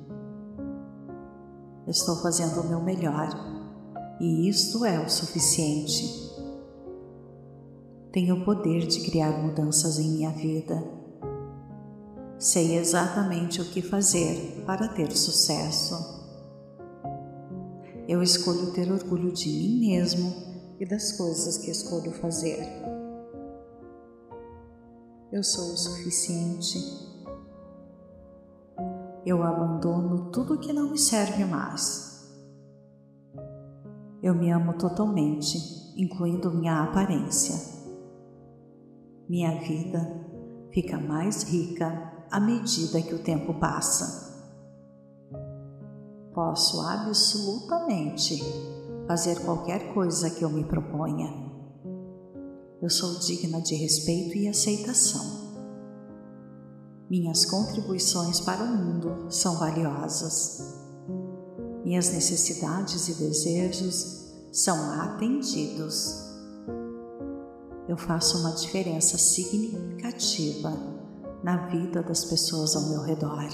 [1.87, 3.29] Estou fazendo o meu melhor
[4.19, 6.27] e isto é o suficiente.
[8.11, 10.97] Tenho o poder de criar mudanças em minha vida
[12.39, 15.95] Sei exatamente o que fazer para ter sucesso.
[18.07, 20.31] Eu escolho ter orgulho de mim mesmo
[20.79, 22.63] e das coisas que escolho fazer.
[25.31, 27.06] Eu sou o suficiente.
[29.27, 32.33] Eu abandono tudo que não me serve mais.
[34.23, 35.57] Eu me amo totalmente,
[35.97, 37.53] incluindo minha aparência.
[39.27, 39.99] Minha vida
[40.71, 44.33] fica mais rica à medida que o tempo passa.
[46.33, 48.41] Posso absolutamente
[49.09, 51.27] fazer qualquer coisa que eu me proponha.
[52.81, 55.46] Eu sou digna de respeito e aceitação.
[57.09, 60.75] Minhas contribuições para o mundo são valiosas.
[61.85, 66.27] Minhas necessidades e desejos são atendidos.
[67.87, 70.73] Eu faço uma diferença significativa
[71.41, 73.47] na vida das pessoas ao meu redor.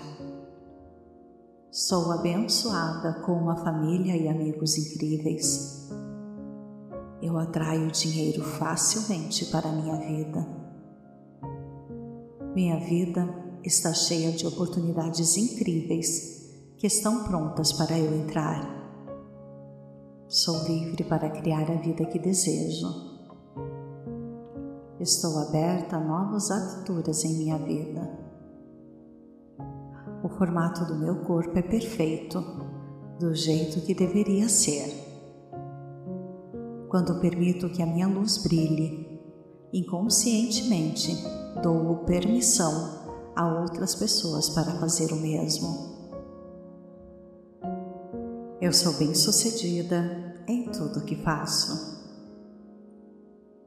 [1.69, 5.91] Sou abençoada com uma família e amigos incríveis.
[7.21, 10.63] Eu atraio dinheiro facilmente para a minha vida.
[12.55, 18.81] Minha vida está cheia de oportunidades incríveis que estão prontas para eu entrar.
[20.27, 23.13] Sou livre para criar a vida que desejo
[25.03, 28.09] Estou aberta a novas aventuras em minha vida.
[30.23, 32.41] O formato do meu corpo é perfeito,
[33.19, 34.93] do jeito que deveria ser.
[36.87, 39.19] Quando permito que a minha luz brilhe,
[39.73, 41.17] inconscientemente
[41.61, 43.02] dou permissão
[43.35, 45.93] a outras pessoas para fazer o mesmo.
[48.61, 51.93] Eu sou bem-sucedida em tudo que faço.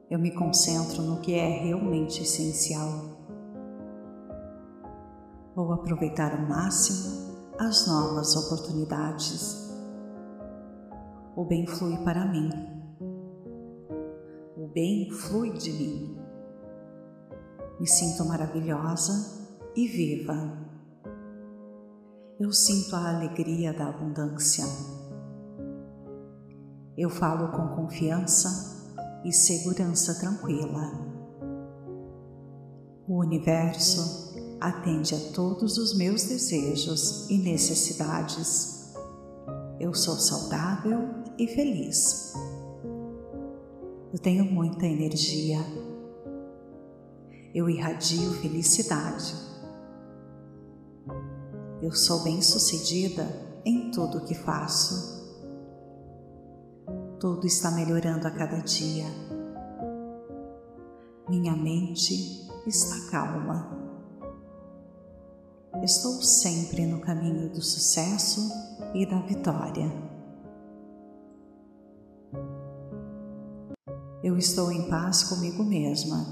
[0.09, 3.17] Eu me concentro no que é realmente essencial.
[5.53, 9.69] Vou aproveitar ao máximo as novas oportunidades.
[11.35, 12.49] O bem flui para mim.
[14.55, 16.17] O bem flui de mim.
[17.79, 19.46] Me sinto maravilhosa
[19.77, 20.35] e viva.
[22.39, 24.65] Eu sinto a alegria da abundância.
[26.97, 28.49] Eu falo com confiança
[29.23, 30.81] e segurança tranquila.
[33.07, 38.95] O universo atende a todos os meus desejos e necessidades.
[39.79, 41.07] Eu sou saudável
[41.37, 42.33] e feliz.
[44.11, 45.59] Eu tenho muita energia.
[47.53, 49.46] Eu irradio felicidade.
[51.79, 53.23] Eu sou bem-sucedida
[53.63, 55.15] em tudo o que faço.
[57.19, 59.05] Tudo está melhorando a cada dia.
[61.29, 63.77] Minha mente está calma.
[65.83, 68.41] Estou sempre no caminho do sucesso
[68.95, 69.87] e da vitória.
[74.23, 76.25] Eu estou em paz comigo mesma.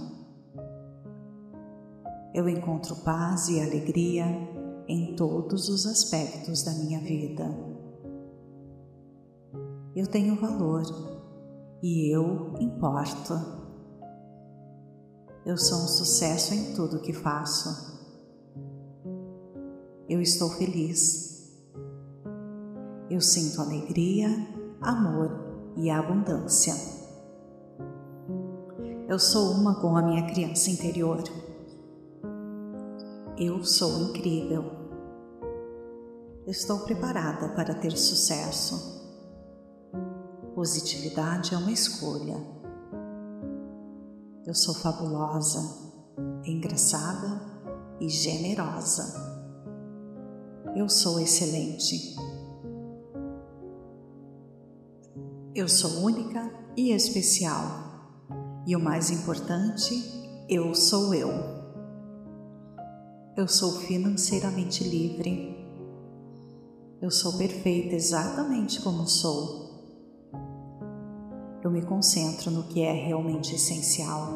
[2.34, 7.76] Eu encontro paz e alegria em todos os aspectos da minha vida
[9.96, 10.84] eu tenho valor
[11.82, 13.34] e eu importo.
[15.46, 17.96] Eu sou um sucesso em tudo que faço.
[20.10, 21.50] Eu estou feliz.
[23.10, 24.28] Eu sinto alegria,
[24.82, 25.32] amor
[25.78, 26.74] e abundância.
[29.08, 31.24] Eu sou uma com a minha criança interior.
[33.38, 34.64] Eu sou incrível.
[36.48, 39.04] Estou preparada para ter sucesso.
[40.54, 42.38] Positividade é uma escolha.
[44.46, 45.60] Eu sou fabulosa,
[46.46, 47.42] engraçada
[48.00, 49.04] e generosa.
[50.74, 52.16] Eu sou excelente.
[55.54, 57.66] Eu sou única e especial.
[58.66, 59.94] E o mais importante,
[60.48, 61.55] eu sou eu.
[63.36, 65.56] Eu sou financeiramente livre.
[67.02, 69.66] Eu sou perfeita exatamente como sou
[71.66, 74.30] eu me concentro no que é realmente essencial.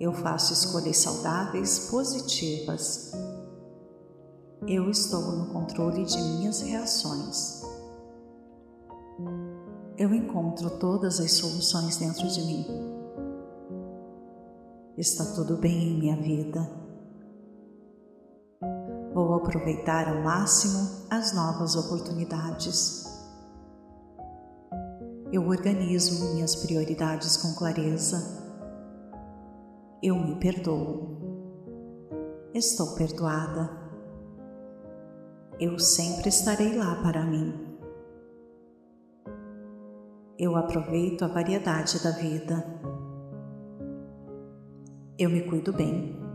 [0.00, 3.12] Eu faço escolhas saudáveis, positivas.
[4.66, 7.62] Eu estou no controle de minhas reações.
[9.96, 12.66] Eu encontro todas as soluções dentro de mim.
[14.98, 16.85] Está tudo bem em minha vida.
[19.16, 23.06] Vou aproveitar ao máximo as novas oportunidades
[25.32, 28.16] eu organizo minhas prioridades com clareza.
[30.00, 31.18] Eu me perdoo.
[32.54, 33.68] Estou perdoada.
[35.58, 37.76] Eu sempre estarei lá para mim.
[40.38, 42.64] Eu aproveito a variedade da vida.
[45.18, 46.25] Eu me cuido bem.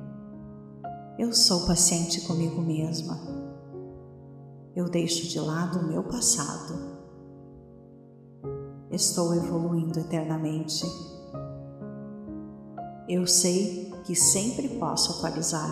[1.21, 3.15] Eu sou paciente comigo mesma.
[4.75, 6.73] Eu deixo de lado o meu passado
[8.89, 10.83] estou evoluindo eternamente.
[13.07, 15.69] Eu sei que sempre posso atualizar.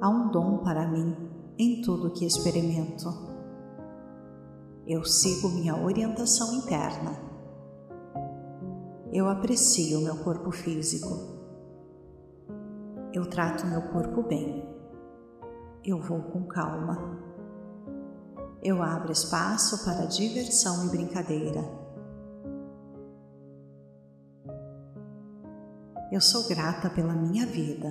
[0.00, 1.16] Há um dom para mim
[1.58, 3.12] em tudo que experimento.
[4.86, 7.18] Eu sigo minha orientação interna.
[9.12, 11.29] Eu aprecio meu corpo físico.
[13.12, 14.68] Eu trato meu corpo bem.
[15.84, 17.30] Eu vou com calma
[18.62, 21.64] eu abro espaço para diversão e brincadeira.
[26.12, 27.88] Eu sou grata pela minha vida.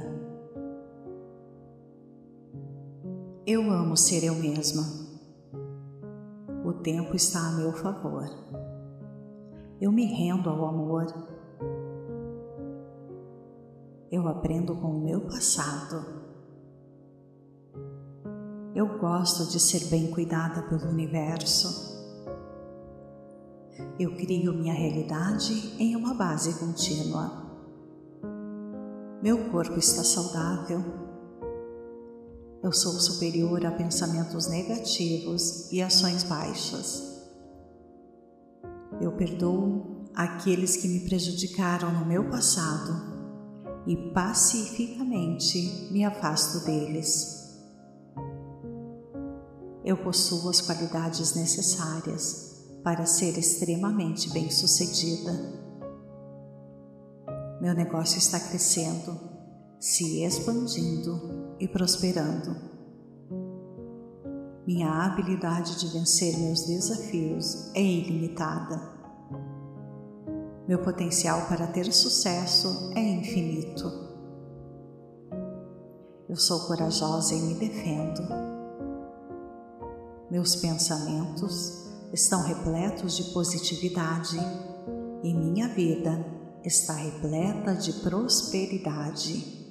[3.47, 4.83] Eu amo ser eu mesma.
[6.63, 8.29] O tempo está a meu favor.
[9.81, 11.07] Eu me rendo ao amor.
[14.11, 16.03] Eu aprendo com o meu passado.
[18.73, 21.95] Eu gosto de ser bem cuidada pelo universo.
[23.99, 27.51] Eu crio minha realidade em uma base contínua.
[29.21, 30.83] Meu corpo está saudável.
[32.63, 37.29] Eu sou superior a pensamentos negativos e ações baixas.
[38.99, 43.18] Eu perdoo aqueles que me prejudicaram no meu passado
[43.89, 47.39] e pacificamente me afasto deles
[49.89, 55.31] eu possuo as qualidades necessárias para ser extremamente bem-sucedida.
[57.59, 59.19] Meu negócio está crescendo,
[59.79, 62.55] se expandindo e prosperando.
[64.67, 68.98] Minha habilidade de vencer meus desafios é ilimitada.
[70.69, 73.91] Meu potencial para ter sucesso é infinito.
[76.29, 78.21] Eu sou corajosa e me defendo
[80.29, 84.37] meus pensamentos estão repletos de positividade
[85.23, 86.23] e minha vida
[86.63, 89.65] está repleta de prosperidade.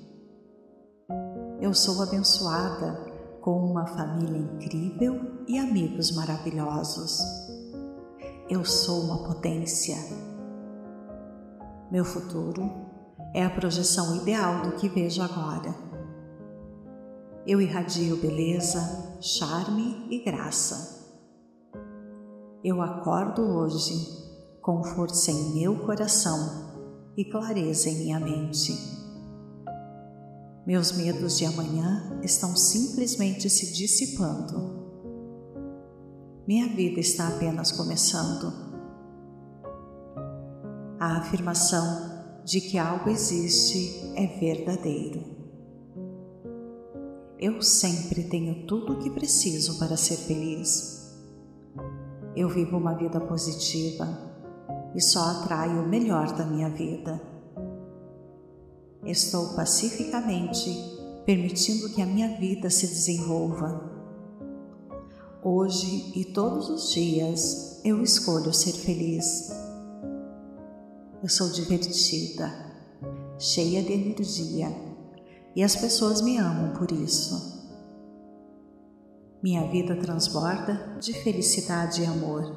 [1.60, 3.06] Eu sou abençoada
[3.40, 7.20] com uma família incrível e amigos maravilhosos.
[8.50, 9.96] Eu sou uma potência.
[11.90, 12.70] Meu futuro
[13.34, 15.88] é a projeção ideal do que vejo agora
[17.48, 21.02] eu irradio beleza, charme e graça.
[22.62, 23.94] Eu acordo hoje
[24.60, 28.70] com força em meu coração e clareza em minha mente.
[30.66, 34.86] Meus medos de amanhã estão simplesmente se dissipando.
[36.46, 38.67] Minha vida está apenas começando.
[41.00, 45.22] A afirmação de que algo existe é verdadeiro.
[47.38, 51.16] Eu sempre tenho tudo o que preciso para ser feliz.
[52.34, 54.08] Eu vivo uma vida positiva
[54.92, 57.22] e só atraio o melhor da minha vida.
[59.04, 60.68] Estou pacificamente
[61.24, 63.88] permitindo que a minha vida se desenvolva.
[65.44, 69.67] Hoje e todos os dias eu escolho ser feliz.
[71.20, 72.48] Eu sou divertida,
[73.40, 74.68] cheia de energia
[75.56, 77.66] e as pessoas me amam por isso.
[79.42, 82.54] Minha vida transborda de felicidade e amor.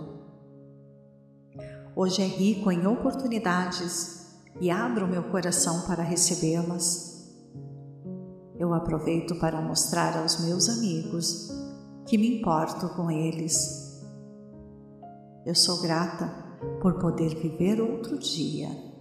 [1.96, 4.28] Hoje é rico em oportunidades
[4.60, 7.34] e abro meu coração para recebê-las.
[8.60, 11.50] Eu aproveito para mostrar aos meus amigos
[12.06, 14.06] que me importo com eles.
[15.48, 16.41] Eu sou grata
[16.82, 18.92] por poder viver outro dia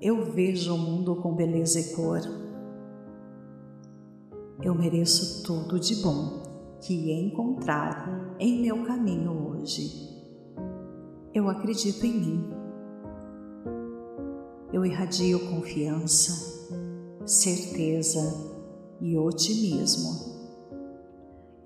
[0.00, 2.20] eu vejo o mundo com beleza e cor.
[4.62, 6.42] Eu mereço tudo de bom
[6.80, 10.08] que encontrar em meu caminho hoje.
[11.34, 12.50] Eu acredito em mim.
[14.72, 16.76] Eu irradio confiança,
[17.26, 18.20] certeza
[19.00, 20.38] e otimismo.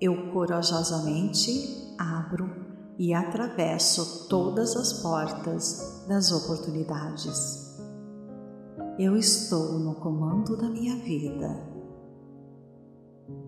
[0.01, 2.62] Eu corajosamente abro
[2.97, 7.63] e atravesso todas as portas das oportunidades.
[8.99, 11.73] Eu estou no comando da minha vida.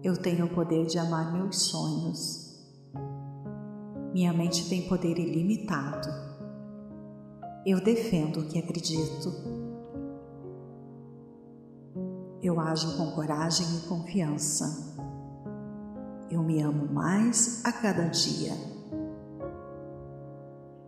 [0.03, 2.45] Eu tenho o poder de amar meus sonhos.
[4.13, 6.07] Minha mente tem poder ilimitado.
[7.65, 9.31] Eu defendo o que acredito.
[12.41, 14.95] Eu ajo com coragem e confiança.
[16.29, 18.74] Eu me amo mais a cada dia.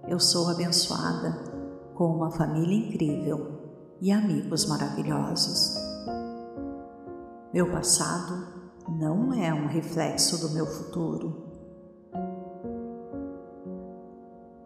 [0.08, 1.38] Eu sou abençoada
[1.94, 5.76] com uma família incrível e amigos maravilhosos.
[7.54, 8.48] Meu passado
[8.88, 11.52] não é um reflexo do meu futuro.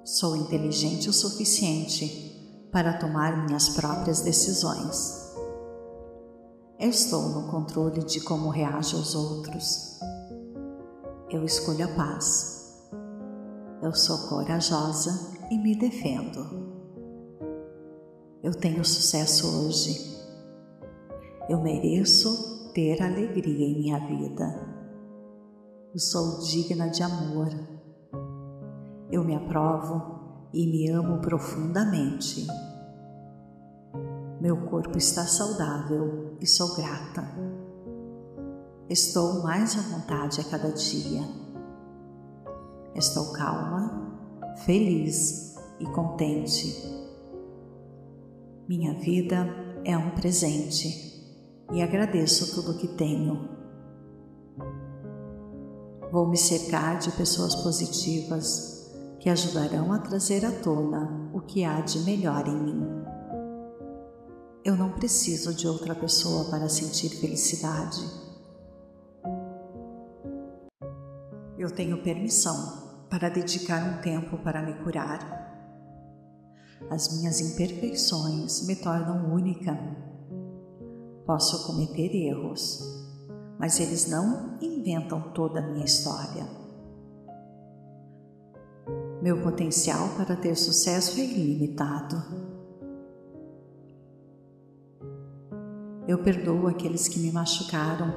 [0.04, 5.34] Sou inteligente o suficiente para tomar minhas próprias decisões.
[6.80, 10.00] Eu estou no controle de como reajo aos outros.
[11.32, 12.61] Eu escolho a paz.
[13.82, 16.72] Eu sou corajosa e me defendo.
[18.44, 20.22] Eu tenho sucesso hoje.
[21.50, 24.46] Eu mereço ter alegria em minha vida.
[25.92, 27.50] Eu sou digna de amor.
[29.12, 32.46] Eu me aprovo e me amo profundamente.
[34.40, 37.28] Meu corpo está saudável e sou grata.
[38.88, 41.41] Estou mais à vontade a cada dia.
[42.96, 44.20] Estou calma,
[44.66, 46.76] feliz e contente.
[48.68, 49.48] Minha vida
[49.86, 51.12] é um presente
[51.72, 53.50] e agradeço tudo o que tenho.
[56.12, 61.80] Vou me cercar de pessoas positivas que ajudarão a trazer à tona o que há
[61.80, 62.82] de melhor em mim.
[64.66, 68.02] Eu não preciso de outra pessoa para sentir felicidade.
[71.58, 72.81] Eu tenho permissão
[73.12, 75.20] para dedicar um tempo para me curar.
[76.90, 79.78] As minhas imperfeições me tornam única
[81.26, 82.82] Posso cometer erros,
[83.60, 86.46] mas eles não inventam toda a minha história.
[89.22, 92.16] Meu potencial para ter sucesso é ilimitado.
[96.08, 98.12] Eu perdoo aqueles que me machucaram.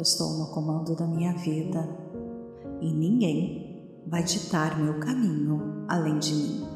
[0.00, 2.09] Estou no comando da minha vida
[2.80, 6.66] e ninguém vai ditar meu caminho além de mim.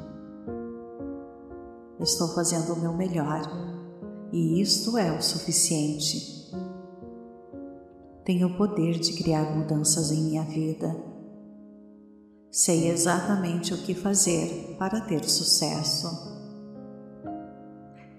[2.01, 3.43] Estou fazendo o meu melhor
[4.33, 6.35] e isto é o suficiente.
[8.25, 10.97] Tenho o poder de criar mudanças em minha vida.
[12.51, 16.09] Sei exatamente o que fazer para ter sucesso.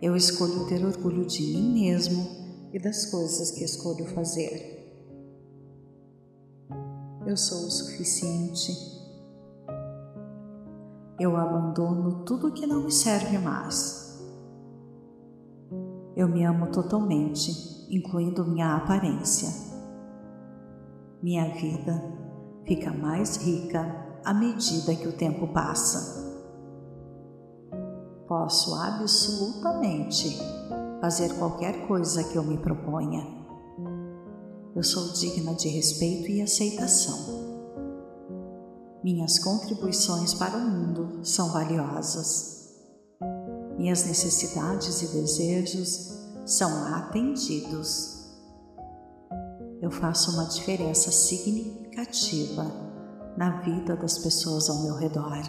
[0.02, 2.28] Eu escolho ter orgulho de mim mesmo
[2.74, 4.75] e das coisas que escolho fazer.
[7.26, 8.72] Eu sou o suficiente.
[11.20, 14.06] Eu abandono tudo que não me serve mais
[16.16, 17.52] eu me amo totalmente,
[17.90, 19.50] incluindo minha aparência.
[21.22, 22.02] Minha vida
[22.66, 26.24] fica mais rica à medida que o tempo passa.
[28.26, 30.38] Posso absolutamente
[31.02, 33.35] fazer qualquer coisa que eu me proponha.
[34.76, 37.18] Eu sou digna de respeito e aceitação.
[39.02, 42.76] Minhas contribuições para o mundo são valiosas.
[43.78, 48.34] Minhas necessidades e desejos são atendidos.
[49.82, 52.66] Eu faço uma diferença significativa
[53.38, 55.42] na vida das pessoas ao meu redor.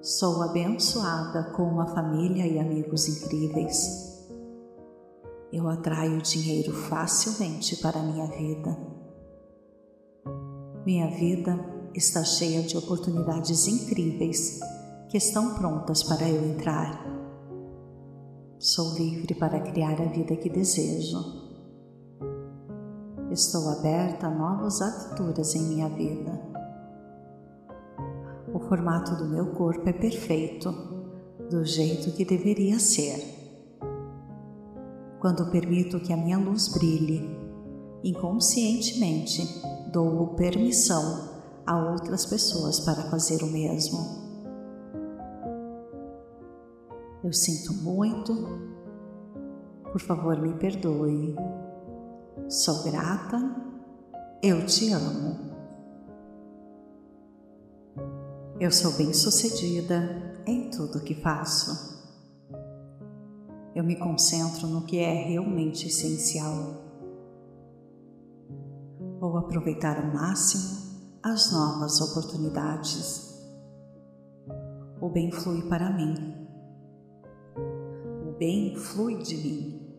[0.00, 4.07] Sou abençoada com uma família e amigos incríveis.
[5.50, 8.76] Eu atraio dinheiro facilmente para minha vida.
[10.84, 11.58] Minha vida
[11.94, 14.60] está cheia de oportunidades incríveis
[15.08, 17.02] que estão prontas para eu entrar.
[18.58, 21.18] Sou livre para criar a vida que desejo.
[23.30, 26.42] Estou aberta a novas aventuras em minha vida.
[28.52, 30.70] O formato do meu corpo é perfeito,
[31.50, 33.37] do jeito que deveria ser.
[35.20, 37.28] Quando permito que a minha luz brilhe,
[38.04, 39.42] inconscientemente
[39.92, 41.28] dou permissão
[41.66, 43.98] a outras pessoas para fazer o mesmo.
[47.22, 48.32] Eu sinto muito.
[49.90, 51.34] Por favor, me perdoe.
[52.48, 53.38] Sou grata
[54.40, 55.36] Eu te amo.
[58.60, 61.97] Eu sou bem-sucedida em tudo que faço.
[63.78, 66.52] Eu me concentro no que é realmente essencial.
[69.20, 73.40] Vou aproveitar ao máximo as novas oportunidades.
[75.00, 76.12] O bem flui para mim.
[78.26, 79.96] O bem flui de mim.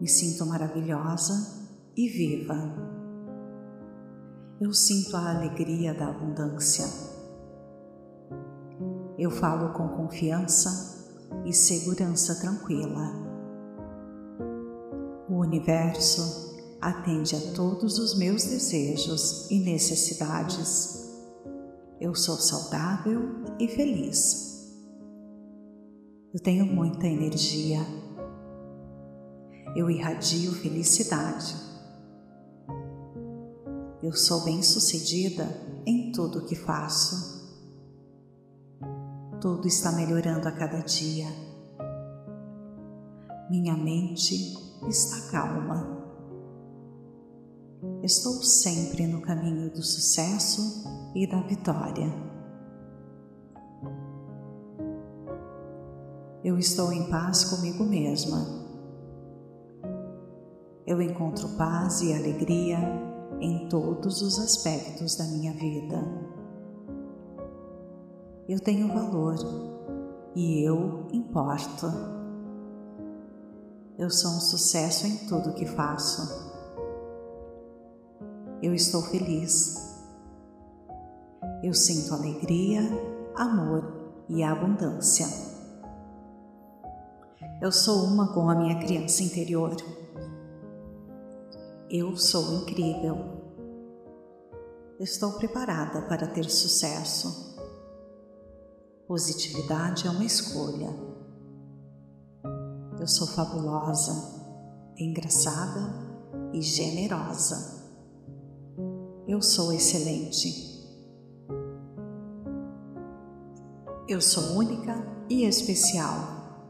[0.00, 2.56] Me sinto maravilhosa e viva.
[4.60, 6.86] Eu sinto a alegria da abundância.
[9.16, 10.93] Eu falo com confiança
[11.44, 13.12] e segurança tranquila.
[15.28, 21.12] O universo atende a todos os meus desejos e necessidades.
[22.00, 24.44] Eu sou saudável e feliz.
[26.34, 27.80] Eu tenho muita energia.
[29.74, 31.56] Eu irradio felicidade.
[34.02, 35.48] Eu sou bem-sucedida
[35.86, 37.33] em tudo o que faço.
[39.44, 41.26] Tudo está melhorando a cada dia.
[43.50, 44.54] Minha mente
[44.88, 46.02] está calma.
[48.02, 52.10] Estou sempre no caminho do sucesso e da vitória.
[56.42, 58.38] Eu estou em paz comigo mesma.
[60.86, 62.78] Eu encontro paz e alegria
[63.42, 66.34] em todos os aspectos da minha vida.
[68.46, 69.36] Eu tenho valor
[70.36, 71.86] e eu importo.
[73.96, 76.52] Eu sou um sucesso em tudo que faço.
[78.60, 79.76] Eu estou feliz.
[81.62, 82.82] Eu sinto alegria,
[83.34, 85.26] amor e abundância.
[87.62, 89.74] Eu sou uma com a minha criança interior.
[91.88, 93.42] Eu sou incrível.
[95.00, 97.53] Estou preparada para ter sucesso.
[99.06, 100.88] Positividade é uma escolha.
[102.98, 104.12] Eu sou fabulosa,
[104.96, 105.92] engraçada
[106.54, 107.84] e generosa.
[109.28, 110.72] Eu sou excelente.
[114.08, 114.94] Eu sou única
[115.28, 116.64] e especial.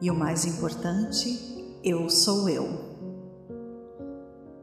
[0.00, 2.66] E o mais importante, eu sou eu.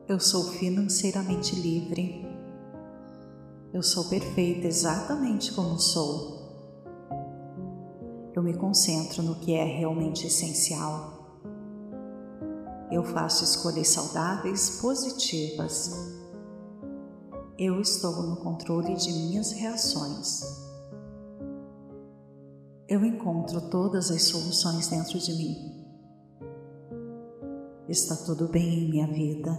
[0.10, 2.28] Eu sou financeiramente livre.
[3.74, 6.33] Eu sou perfeita exatamente como sou.
[8.36, 11.14] Eu me concentro no que é realmente essencial.
[12.92, 15.92] Eu faço escolhas saudáveis, positivas.
[17.58, 20.42] Eu estou no controle de minhas reações.
[22.88, 25.86] Eu encontro todas as soluções dentro de mim.
[27.88, 29.52] Está tudo bem em minha vida.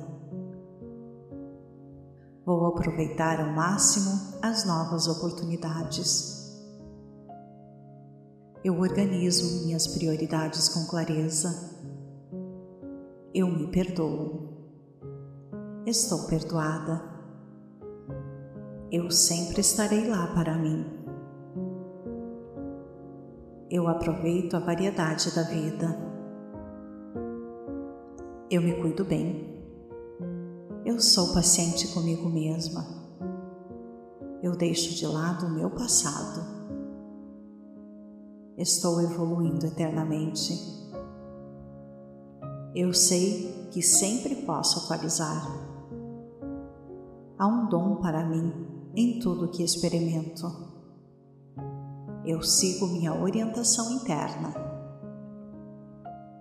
[2.45, 4.11] Vou aproveitar ao máximo
[4.43, 6.34] as novas oportunidades.
[8.65, 11.51] Eu organizo minhas prioridades com clareza.
[13.35, 14.49] Eu me perdoo.
[15.85, 17.03] Estou perdoada.
[18.91, 20.83] Eu sempre estarei lá para mim.
[23.71, 25.99] Eu aproveito a variedade da vida.
[28.51, 29.63] Eu me cuido bem.
[30.87, 32.83] Eu sou paciente comigo mesma.
[34.43, 36.54] Eu deixo de lado o meu passado.
[38.57, 40.53] Estou evoluindo eternamente.
[42.75, 45.47] Eu sei que sempre posso atualizar.
[47.39, 48.53] Há um dom para mim
[48.95, 50.47] em tudo que experimento.
[52.25, 54.55] Eu sigo minha orientação interna.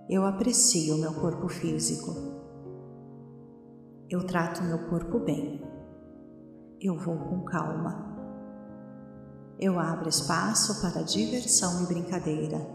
[0.10, 2.34] Eu aprecio meu corpo físico
[4.14, 5.60] eu trato meu corpo bem.
[6.80, 8.13] Eu vou com calma.
[9.66, 12.68] Eu abro espaço para diversão e brincadeira.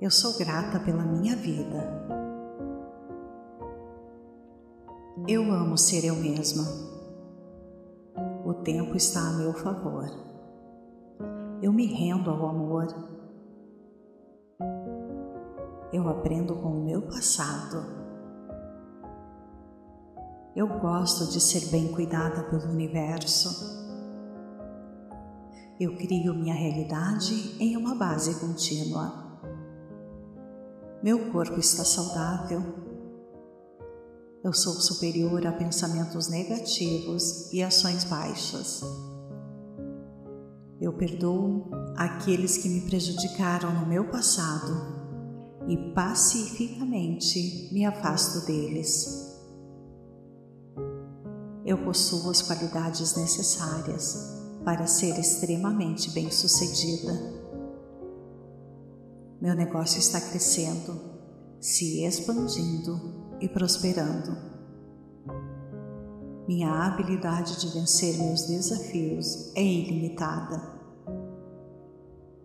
[0.00, 2.08] Eu sou grata pela minha vida.
[5.28, 6.64] Eu amo ser eu mesma.
[8.46, 10.08] O tempo está a meu favor.
[11.60, 12.86] Eu me rendo ao amor
[15.92, 18.05] eu aprendo com o meu passado.
[20.56, 23.76] Eu gosto de ser bem cuidada pelo universo.
[25.78, 29.38] Eu crio minha realidade em uma base contínua.
[31.02, 32.62] Meu corpo está saudável.
[34.42, 38.80] Eu sou superior a pensamentos negativos e ações baixas.
[40.80, 44.72] Eu perdoo aqueles que me prejudicaram no meu passado
[45.68, 49.25] e pacificamente me afasto deles.
[51.66, 57.12] Eu possuo as qualidades necessárias para ser extremamente bem-sucedida.
[59.40, 61.00] Meu negócio está crescendo,
[61.60, 64.36] se expandindo e prosperando.
[66.46, 70.62] Minha habilidade de vencer meus desafios é ilimitada.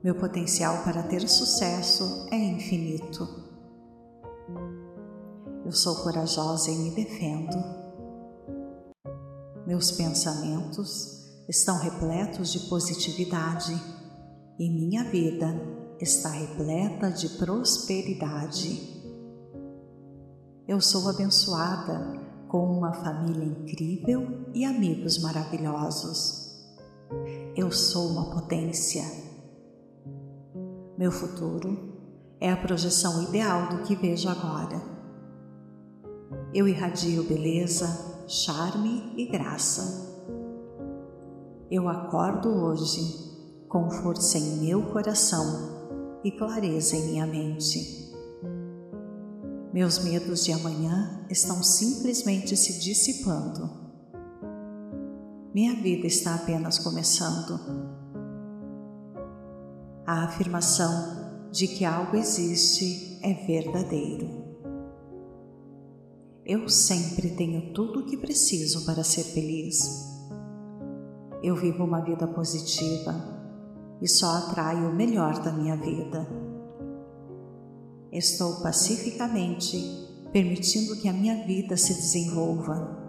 [0.04, 3.28] Meu potencial para ter sucesso é infinito.
[5.64, 7.81] Eu sou corajosa e me defendo.
[9.72, 13.74] Meus pensamentos estão repletos de positividade
[14.60, 15.48] e minha vida
[15.98, 19.02] está repleta de prosperidade.
[20.68, 22.20] Eu sou abençoada
[22.50, 26.54] com uma família incrível e amigos maravilhosos.
[27.56, 29.06] Eu sou uma potência
[30.98, 31.96] meu futuro
[32.42, 34.82] é a projeção ideal do que vejo agora.
[36.54, 40.10] Eu irradio beleza, charme e graça.
[41.70, 43.02] Eu acordo hoje
[43.68, 48.10] com força em meu coração e clareza em minha mente.
[49.74, 53.70] Meus medos de amanhã estão simplesmente se dissipando.
[55.54, 57.60] Minha vida está apenas começando
[60.08, 64.41] a afirmação de que algo existe é verdadeiro.
[66.44, 70.10] Eu sempre tenho tudo o que preciso para ser feliz.
[71.44, 73.14] Eu vivo uma vida positiva
[74.02, 76.28] e só atraio o melhor da minha vida.
[78.12, 79.78] Estou pacificamente
[80.34, 83.00] permitindo que a minha vida se desenvolva.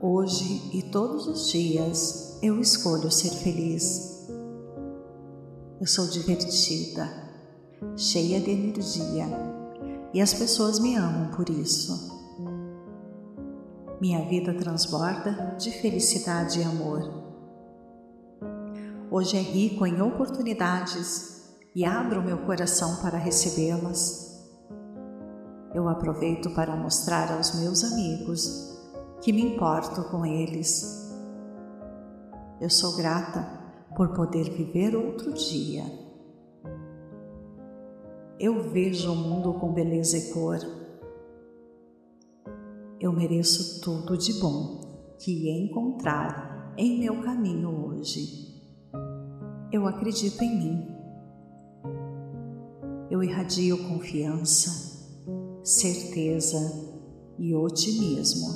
[0.00, 4.28] Hoje e todos os dias eu escolho ser feliz.
[5.78, 7.06] Eu sou divertida,
[7.96, 9.51] cheia de energia
[10.12, 12.12] e as pessoas me amam por isso.
[14.00, 17.22] Minha vida transborda de felicidade e amor.
[19.10, 24.32] Hoje é rico em oportunidades e abro meu coração para recebê-las.
[25.74, 28.78] Eu aproveito para mostrar aos meus amigos
[29.22, 31.10] que me importo com eles.
[32.60, 33.60] Eu sou grata
[33.96, 36.01] por poder viver outro dia.
[38.42, 40.58] Eu vejo o mundo com beleza e cor.
[42.98, 48.60] Eu mereço tudo de bom que encontrar em meu caminho hoje.
[49.70, 50.88] Eu acredito em mim.
[53.08, 54.72] Eu irradio confiança,
[55.62, 56.58] certeza
[57.38, 58.48] e otimismo.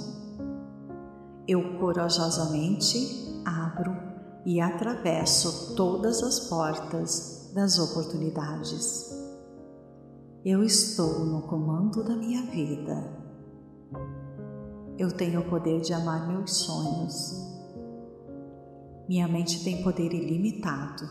[1.46, 2.98] Eu corajosamente
[3.44, 3.96] abro
[4.44, 9.15] e atravesso todas as portas das oportunidades.
[10.48, 13.10] Eu estou no comando da minha vida.
[14.96, 17.34] Eu tenho o poder de amar meus sonhos.
[19.08, 21.02] Minha mente tem poder ilimitado.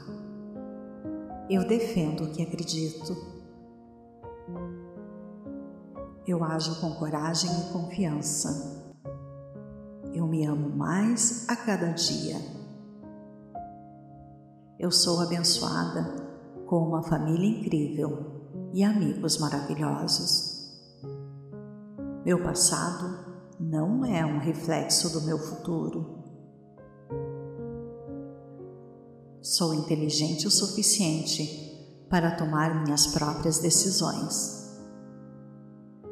[1.49, 3.13] Eu defendo o que acredito.
[6.25, 8.95] Eu ajo com coragem e confiança.
[10.13, 12.37] Eu me amo mais a cada dia.
[14.79, 16.23] Eu sou abençoada
[16.67, 18.34] com uma família incrível
[18.75, 20.69] e amigos maravilhosos.
[22.23, 23.25] Meu passado
[23.59, 26.23] não é um reflexo do meu futuro.
[29.41, 34.77] Sou inteligente o suficiente para tomar minhas próprias decisões.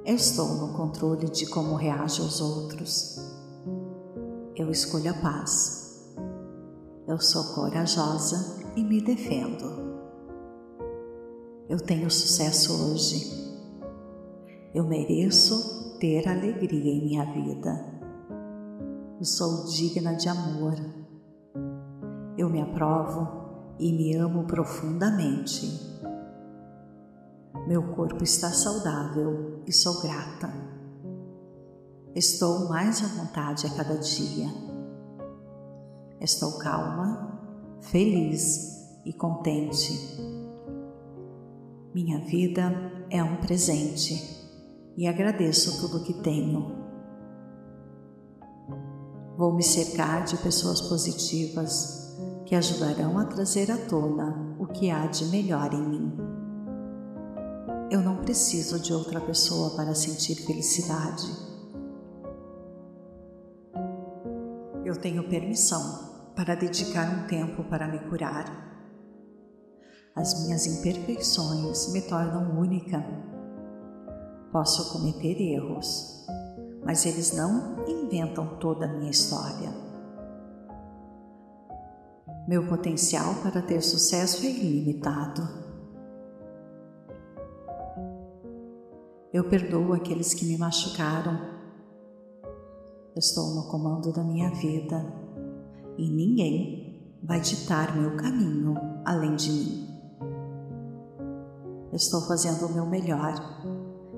[0.05, 3.17] Estou no controle de como reajo aos outros.
[4.55, 5.83] Eu escolho a paz
[7.05, 9.82] eu sou corajosa e me defendo.
[11.69, 13.31] Eu tenho sucesso hoje.
[14.73, 17.85] Eu mereço ter alegria em minha vida.
[19.19, 20.75] Eu sou digna de amor.
[22.37, 25.67] Eu me aprovo e me amo profundamente.
[27.67, 30.51] Meu corpo está saudável e sou grata.
[32.15, 34.73] Estou mais à vontade a cada dia
[36.23, 37.37] Estou calma,
[37.81, 39.91] feliz e contente.
[41.93, 44.15] Minha vida é um presente
[44.97, 46.75] e agradeço tudo que tenho.
[49.37, 52.17] Vou me cercar de pessoas positivas
[52.47, 56.17] que ajudarão a trazer à tona o que há de melhor em mim.
[57.91, 61.31] Eu não preciso de outra pessoa para sentir felicidade.
[64.83, 68.72] Eu tenho permissão para dedicar um tempo para me curar.
[70.15, 73.03] As minhas imperfeições me tornam única.
[74.51, 76.27] Posso cometer erros,
[76.85, 79.73] mas eles não inventam toda a minha história.
[82.47, 85.41] Meu potencial para ter sucesso é ilimitado.
[89.33, 91.39] Eu perdoo aqueles que me machucaram.
[93.15, 95.03] Estou no comando da minha vida
[95.97, 99.92] e ninguém vai ditar meu caminho além de mim.
[101.93, 103.35] Estou fazendo o meu melhor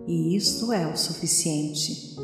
[0.07, 2.15] e isto é o suficiente.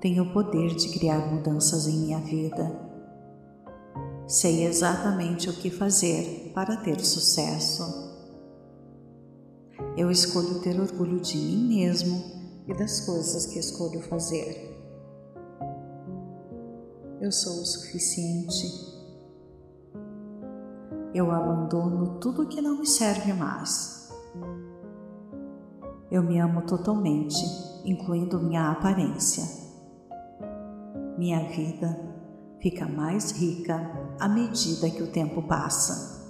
[0.00, 2.86] Tenho o poder de criar mudanças em minha vida
[4.26, 7.84] Sei exatamente o que fazer para ter sucesso.
[9.96, 12.24] Eu escolho ter orgulho de mim mesmo
[12.66, 14.76] e das coisas que escolho fazer.
[17.20, 18.95] Eu sou o suficiente.
[21.16, 24.12] Eu abandono tudo que não me serve mais.
[26.10, 27.42] Eu me amo totalmente,
[27.86, 29.42] incluindo minha aparência.
[31.16, 31.98] Minha vida
[32.60, 33.80] fica mais rica
[34.20, 36.22] à medida que o tempo passa.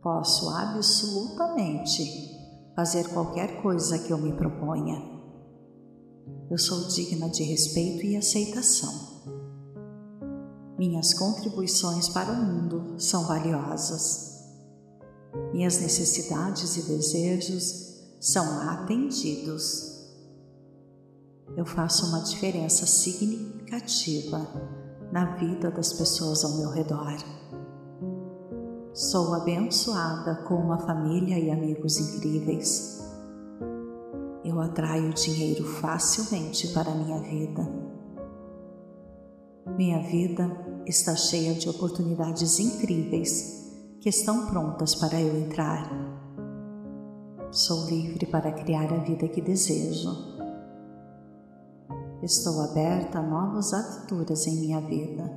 [0.00, 2.02] Posso absolutamente
[2.74, 4.96] fazer qualquer coisa que eu me proponha.
[6.50, 9.35] Eu sou digna de respeito e aceitação.
[10.78, 14.44] Minhas contribuições para o mundo são valiosas.
[15.52, 19.96] Minhas necessidades e desejos são atendidos
[21.54, 24.46] eu faço uma diferença significativa
[25.12, 27.16] na vida das pessoas ao meu redor.
[28.92, 33.02] Sou abençoada com uma família e amigos incríveis.
[34.44, 37.75] Eu atraio dinheiro facilmente para a minha vida.
[39.74, 40.48] Minha vida
[40.86, 45.90] está cheia de oportunidades incríveis que estão prontas para eu entrar.
[47.50, 50.36] Sou livre para criar a vida que desejo
[52.22, 55.30] Estou aberta a novas aventuras em minha vida.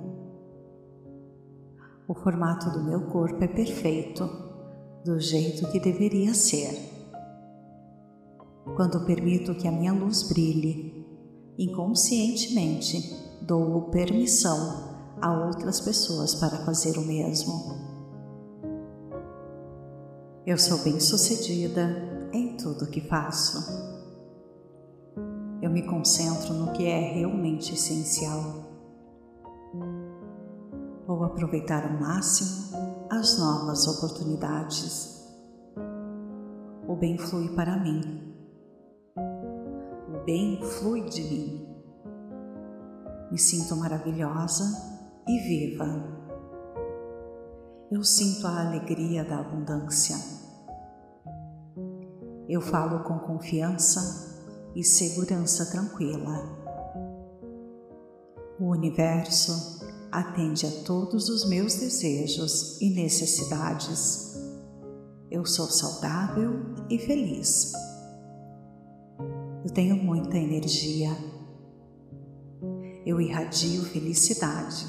[2.08, 4.28] O formato do meu corpo é perfeito,
[5.06, 6.74] do jeito que deveria ser.
[8.76, 11.06] Quando permito que a minha luz brilhe,
[11.60, 14.90] inconscientemente dou permissão
[15.22, 17.54] a outras pessoas para fazer o mesmo.
[20.46, 23.90] Eu sou bem-sucedida em tudo que faço
[25.62, 28.42] eu me concentro no que é realmente essencial.
[31.06, 32.76] Vou aproveitar ao máximo
[33.10, 35.28] as novas oportunidades.
[36.88, 38.34] O bem flui para mim.
[39.16, 41.69] O bem flui de mim.
[43.32, 44.64] Me sinto maravilhosa
[45.28, 45.86] e viva.
[47.92, 50.16] Eu sinto a alegria da abundância.
[52.48, 54.00] Eu falo com confiança
[54.76, 56.58] e segurança tranquila.
[58.60, 59.80] O universo
[60.12, 64.36] atende a todos os meus desejos e necessidades.
[65.30, 67.72] Eu sou saudável e feliz.
[69.64, 71.39] Eu tenho muita energia.
[73.10, 74.86] Eu irradio felicidade.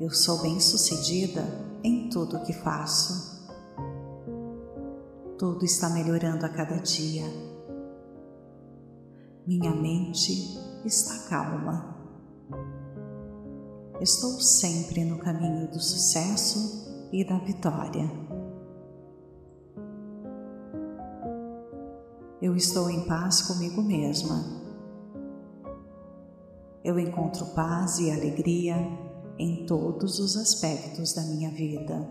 [0.00, 1.42] Eu sou bem-sucedida
[1.84, 3.46] em tudo o que faço.
[5.38, 7.26] Tudo está melhorando a cada dia.
[9.46, 10.32] Minha mente
[10.82, 11.94] está calma.
[14.00, 18.10] Estou sempre no caminho do sucesso e da vitória.
[22.40, 24.65] Eu estou em paz comigo mesma.
[26.86, 28.76] Eu encontro paz e alegria
[29.40, 32.08] em todos os aspectos da minha vida.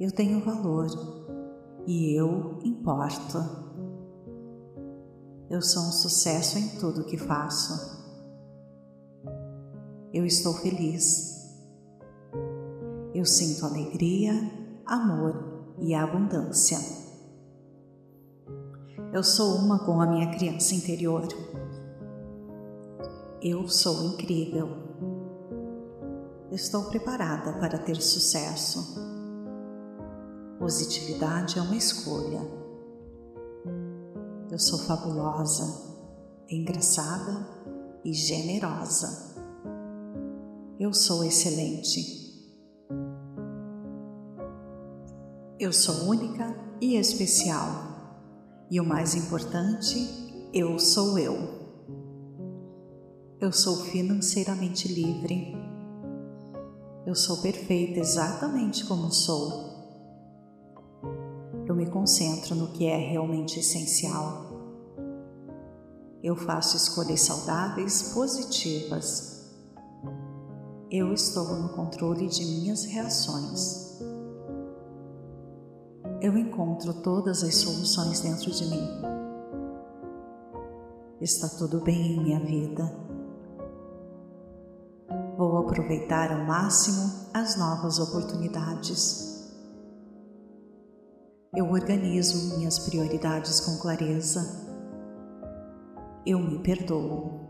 [0.00, 0.86] Eu tenho valor
[1.86, 3.36] e eu importo.
[5.50, 8.00] Eu sou um sucesso em tudo que faço.
[10.10, 11.60] Eu estou feliz.
[13.12, 14.32] Eu sinto alegria,
[14.86, 16.78] amor e abundância.
[19.12, 21.28] Eu sou uma com a minha criança interior.
[23.42, 24.68] Eu sou incrível.
[26.52, 29.00] Estou preparada para ter sucesso.
[30.58, 32.42] Positividade é uma escolha.
[34.50, 35.64] Eu sou fabulosa,
[36.50, 37.48] engraçada
[38.04, 39.34] e generosa.
[40.78, 42.20] Eu sou excelente.
[45.58, 47.88] Eu sou única e especial.
[48.70, 51.59] E o mais importante, eu sou eu.
[53.40, 55.56] Eu sou financeiramente livre.
[57.06, 59.70] Eu sou perfeita exatamente como sou.
[61.66, 64.44] Eu me concentro no que é realmente essencial.
[66.22, 69.50] Eu faço escolhas saudáveis, positivas.
[70.90, 73.98] Eu estou no controle de minhas reações.
[76.20, 78.86] Eu encontro todas as soluções dentro de mim.
[81.22, 83.09] Está tudo bem em minha vida.
[85.40, 89.50] Vou aproveitar ao máximo as novas oportunidades.
[91.56, 94.42] Eu organizo minhas prioridades com clareza.
[96.26, 97.40] Eu me perdoo.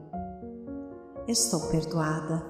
[1.26, 2.40] Estou perdoada.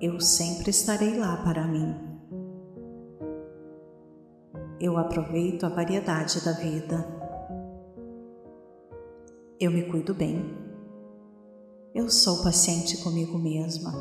[0.00, 1.96] Eu sempre estarei lá para mim.
[4.78, 7.04] Eu aproveito a variedade da vida.
[9.58, 10.67] Eu me cuido bem.
[11.98, 13.92] Eu sou paciente comigo mesma.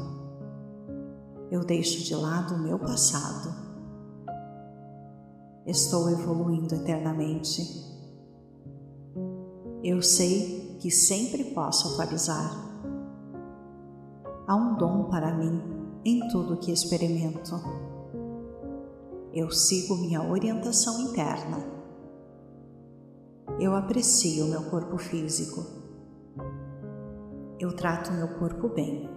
[1.49, 3.51] Eu deixo de lado o meu passado.
[5.65, 7.59] Estou evoluindo eternamente.
[9.83, 12.51] Eu sei que sempre posso atualizar.
[14.45, 15.59] Há um dom para mim
[16.05, 17.59] em tudo que experimento.
[19.33, 21.65] Eu sigo minha orientação interna.
[23.59, 25.76] Eu aprecio meu corpo físico
[27.59, 29.09] eu trato meu corpo bem.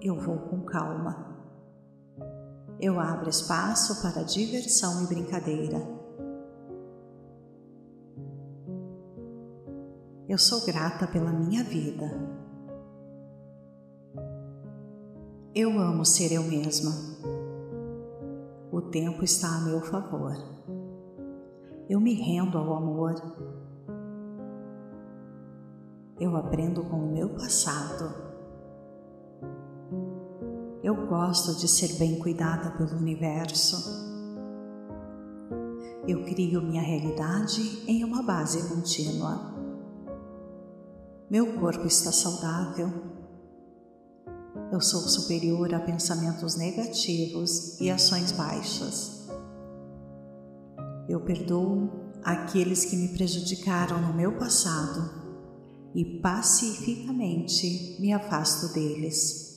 [0.00, 1.36] Eu vou com calma.
[2.80, 5.78] Eu abro espaço para diversão e brincadeira.
[10.26, 12.06] Eu sou grata pela minha vida.
[15.54, 16.92] Eu amo ser eu mesma.
[18.70, 20.36] O tempo está a meu favor.
[21.90, 23.14] Eu me rendo ao amor
[26.20, 28.12] eu aprendo com o meu passado.
[30.82, 33.76] Eu gosto de ser bem cuidada pelo universo.
[36.06, 39.54] Eu crio minha realidade em uma base contínua.
[41.30, 42.90] Meu corpo está saudável.
[44.72, 49.28] Eu sou superior a pensamentos negativos e ações baixas.
[51.08, 51.90] Eu perdoo
[52.24, 55.27] aqueles que me prejudicaram no meu passado
[55.94, 59.48] e pacificamente me afasto deles.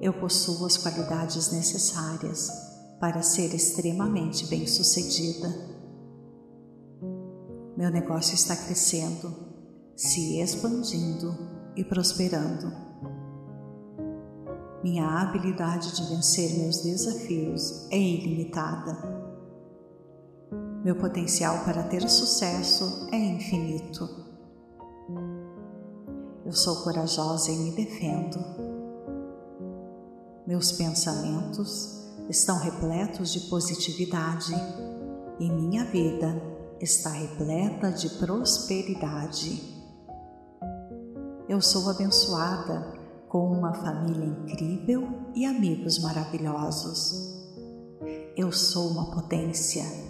[0.00, 2.50] Eu possuo as qualidades necessárias
[3.00, 5.48] para ser extremamente bem-sucedida.
[7.76, 9.34] Meu negócio está crescendo,
[9.96, 11.34] se expandindo
[11.74, 12.72] e prosperando.
[14.82, 19.15] Minha habilidade de vencer meus desafios é ilimitada
[20.86, 24.08] meu potencial para ter sucesso é infinito.
[26.44, 28.38] Eu sou corajosa e me defendo.
[30.46, 34.54] Meus pensamentos estão repletos de positividade
[35.40, 36.40] e minha vida
[36.80, 39.60] está repleta de prosperidade.
[41.48, 42.94] Eu sou abençoada
[43.28, 47.44] com uma família incrível e amigos maravilhosos.
[48.36, 50.05] Eu sou uma potência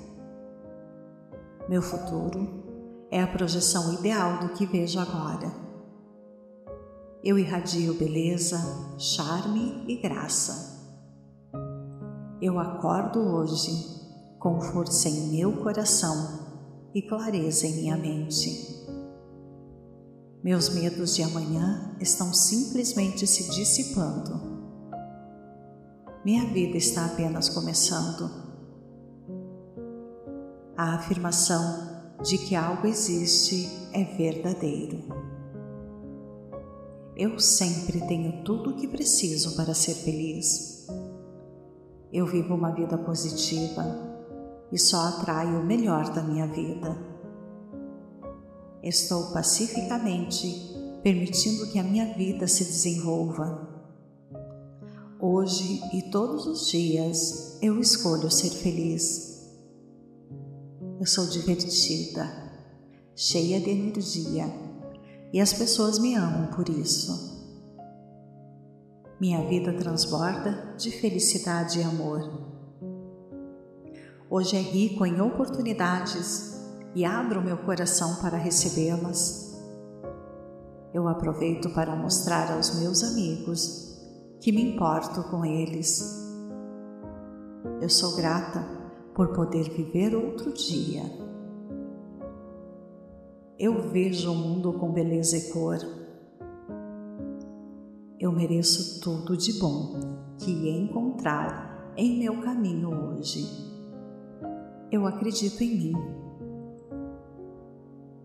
[1.68, 2.64] meu futuro
[3.10, 5.52] é a projeção ideal do que vejo agora.
[7.24, 8.56] Eu irradio beleza,
[8.98, 10.76] charme e graça.
[12.40, 13.72] Eu acordo hoje
[14.38, 16.47] com força em meu coração
[16.94, 18.86] e clareza em minha mente.
[20.44, 24.56] Meus medos de amanhã estão simplesmente se dissipando.
[26.24, 28.45] Minha vida está apenas começando
[30.77, 35.05] a afirmação de que algo existe é verdadeiro.
[37.16, 40.86] Eu sempre tenho tudo o que preciso para ser feliz.
[42.12, 43.85] Eu vivo uma vida positiva
[44.70, 46.94] e só atraio o melhor da minha vida.
[48.82, 53.66] Estou pacificamente permitindo que a minha vida se desenvolva.
[55.19, 59.36] Hoje e todos os dias eu escolho ser feliz
[60.98, 62.27] eu sou divertida,
[63.14, 64.47] cheia de energia
[65.32, 67.36] e as pessoas me amam por isso.
[69.20, 72.31] Minha vida transborda de felicidade e amor.
[74.31, 76.60] Hoje é rico em oportunidades
[76.94, 79.55] e abro meu coração para recebê-las.
[80.94, 83.98] Eu aproveito para mostrar aos meus amigos
[84.40, 86.24] que me importo com eles.
[87.81, 88.76] Eu sou grata
[89.16, 91.02] por poder viver outro dia.
[93.59, 95.78] Eu vejo o mundo com beleza e cor.
[98.20, 103.43] Eu mereço tudo de bom que encontrar em meu caminho hoje.
[104.93, 105.93] Eu acredito em mim.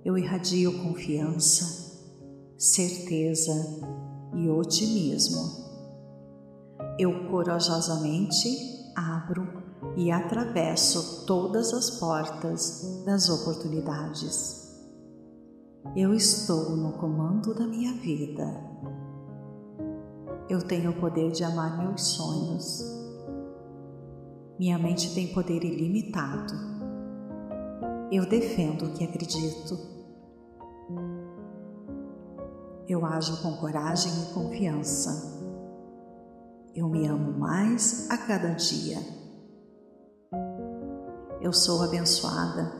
[0.03, 2.03] Eu irradio confiança,
[2.57, 3.53] certeza
[4.35, 5.39] e otimismo.
[6.99, 8.49] Eu corajosamente
[8.93, 9.60] abro
[9.95, 14.61] e atravesso todas as portas das oportunidades.
[15.95, 18.45] Eu estou no comando da minha vida.
[20.49, 22.81] Eu tenho o poder de amar meus sonhos.
[24.59, 26.53] Minha mente tem poder ilimitado.
[28.11, 29.77] Eu defendo o que acredito.
[32.87, 35.41] Eu ajo com coragem e confiança.
[36.75, 39.20] Eu me amo mais a cada dia.
[41.41, 42.71] Eu sou abençoada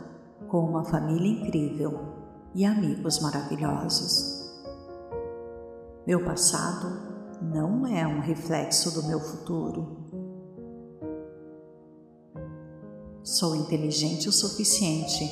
[0.47, 1.99] com uma família incrível
[2.53, 4.53] e amigos maravilhosos.
[6.05, 9.97] Meu passado não é um reflexo do meu futuro.
[13.23, 15.27] Sou inteligente o suficiente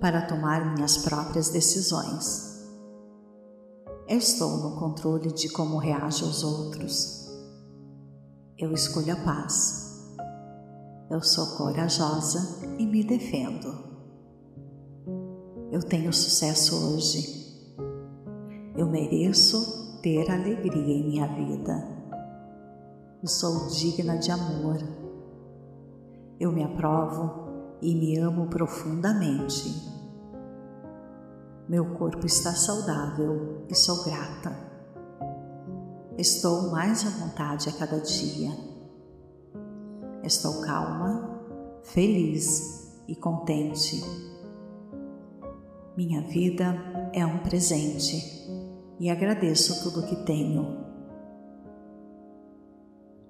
[0.00, 2.70] para tomar minhas próprias decisões.
[4.06, 7.28] Eu estou no controle de como reajo aos outros.
[8.56, 9.89] Eu escolho a paz
[11.10, 13.90] eu sou corajosa e me defendo.
[15.72, 17.40] Eu tenho sucesso hoje.
[18.76, 21.84] Eu mereço ter alegria em minha vida.
[23.20, 24.78] Eu sou digna de amor.
[26.38, 27.48] Eu me aprovo
[27.82, 29.68] e me amo profundamente.
[31.68, 34.56] Meu corpo está saudável e sou grata.
[36.16, 38.69] Estou mais à vontade a cada dia
[40.22, 41.40] Estou calma,
[41.82, 44.02] feliz e contente.
[45.96, 48.48] Minha vida é um presente
[48.98, 50.84] e agradeço tudo que tenho.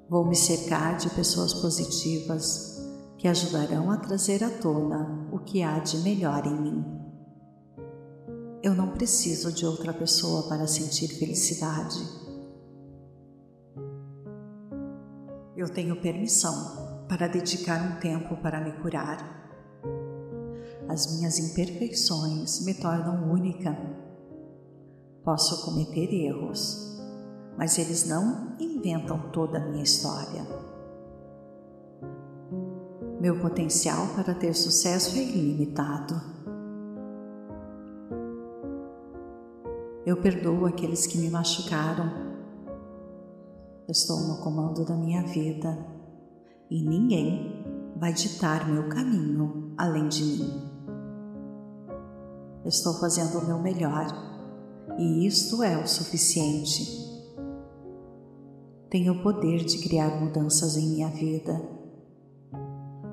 [0.08, 2.84] Vou me cercar de pessoas positivas
[3.16, 6.84] que ajudarão a trazer à tona o que há de melhor em mim.
[8.62, 12.19] Eu não preciso de outra pessoa para sentir felicidade.
[15.56, 19.18] Eu tenho permissão para dedicar um tempo para me curar.
[20.88, 23.76] As minhas imperfeições me tornam única.
[25.24, 27.00] Posso cometer erros,
[27.58, 30.46] mas eles não inventam toda a minha história.
[33.20, 36.14] Meu potencial para ter sucesso é ilimitado.
[40.06, 42.29] Eu perdoo aqueles que me machucaram
[43.90, 45.76] estou no comando da minha vida
[46.70, 47.64] e ninguém
[47.96, 50.70] vai ditar meu caminho além de mim.
[52.64, 54.06] Estou fazendo o meu melhor
[54.98, 57.00] e isto é o suficiente.
[58.88, 61.60] Tenho o poder de criar mudanças em minha vida.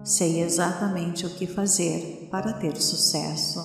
[0.04, 3.60] Sei exatamente o que fazer para ter sucesso.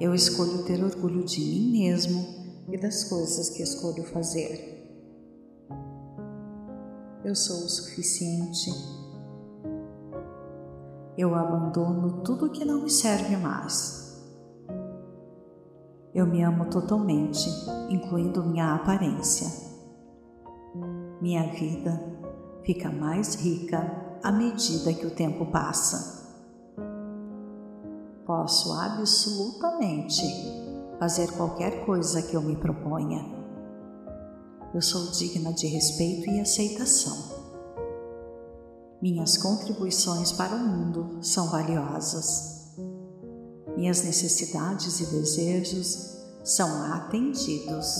[0.00, 2.24] Eu escolho ter orgulho de mim mesmo
[2.70, 4.73] e das coisas que escolho fazer
[7.24, 8.70] eu sou o suficiente.
[11.16, 14.22] Eu abandono tudo que não me serve mais.
[16.14, 17.48] Eu me amo totalmente,
[17.88, 19.48] incluindo minha aparência.
[21.20, 21.98] Minha vida
[22.62, 26.22] fica mais rica à medida que o tempo passa.
[28.26, 30.22] Posso absolutamente
[30.98, 33.43] fazer qualquer coisa que eu me proponha
[34.74, 37.16] eu sou digna de respeito e aceitação.
[39.00, 42.74] Minhas contribuições para o mundo são valiosas.
[43.76, 47.94] Minhas necessidades e desejos são atendidos.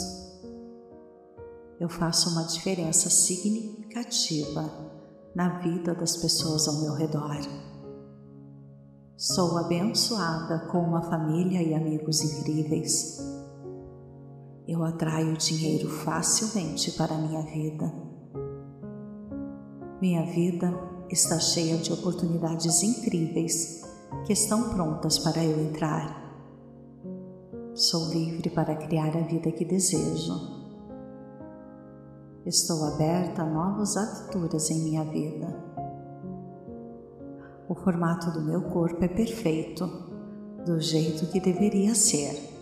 [1.79, 4.69] Eu faço uma diferença significativa
[5.35, 7.39] na vida das pessoas ao meu redor.
[9.17, 13.34] Sou abençoada com uma família e amigos incríveis
[14.67, 17.93] eu atraio dinheiro facilmente para minha vida.
[20.01, 20.73] Minha vida
[21.11, 23.83] está cheia de oportunidades incríveis
[24.27, 26.23] que estão prontas para eu entrar.
[27.75, 30.33] Sou livre para criar a vida que desejo.
[32.47, 35.63] Estou aberta a novas aventuras em minha vida.
[37.69, 39.87] O formato do meu corpo é perfeito,
[40.65, 42.54] do jeito que deveria ser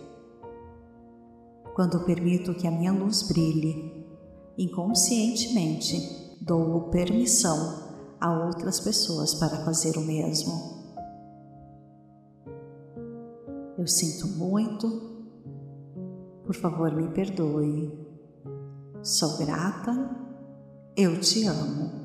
[1.75, 4.05] quando permito que a minha luz brilhe,
[4.57, 10.83] inconscientemente dou permissão a outras pessoas para fazer o mesmo.
[13.77, 14.87] Eu sinto muito,
[16.45, 18.03] por favor me perdoe,
[19.03, 20.15] Sou grata,
[20.95, 22.02] eu te amo.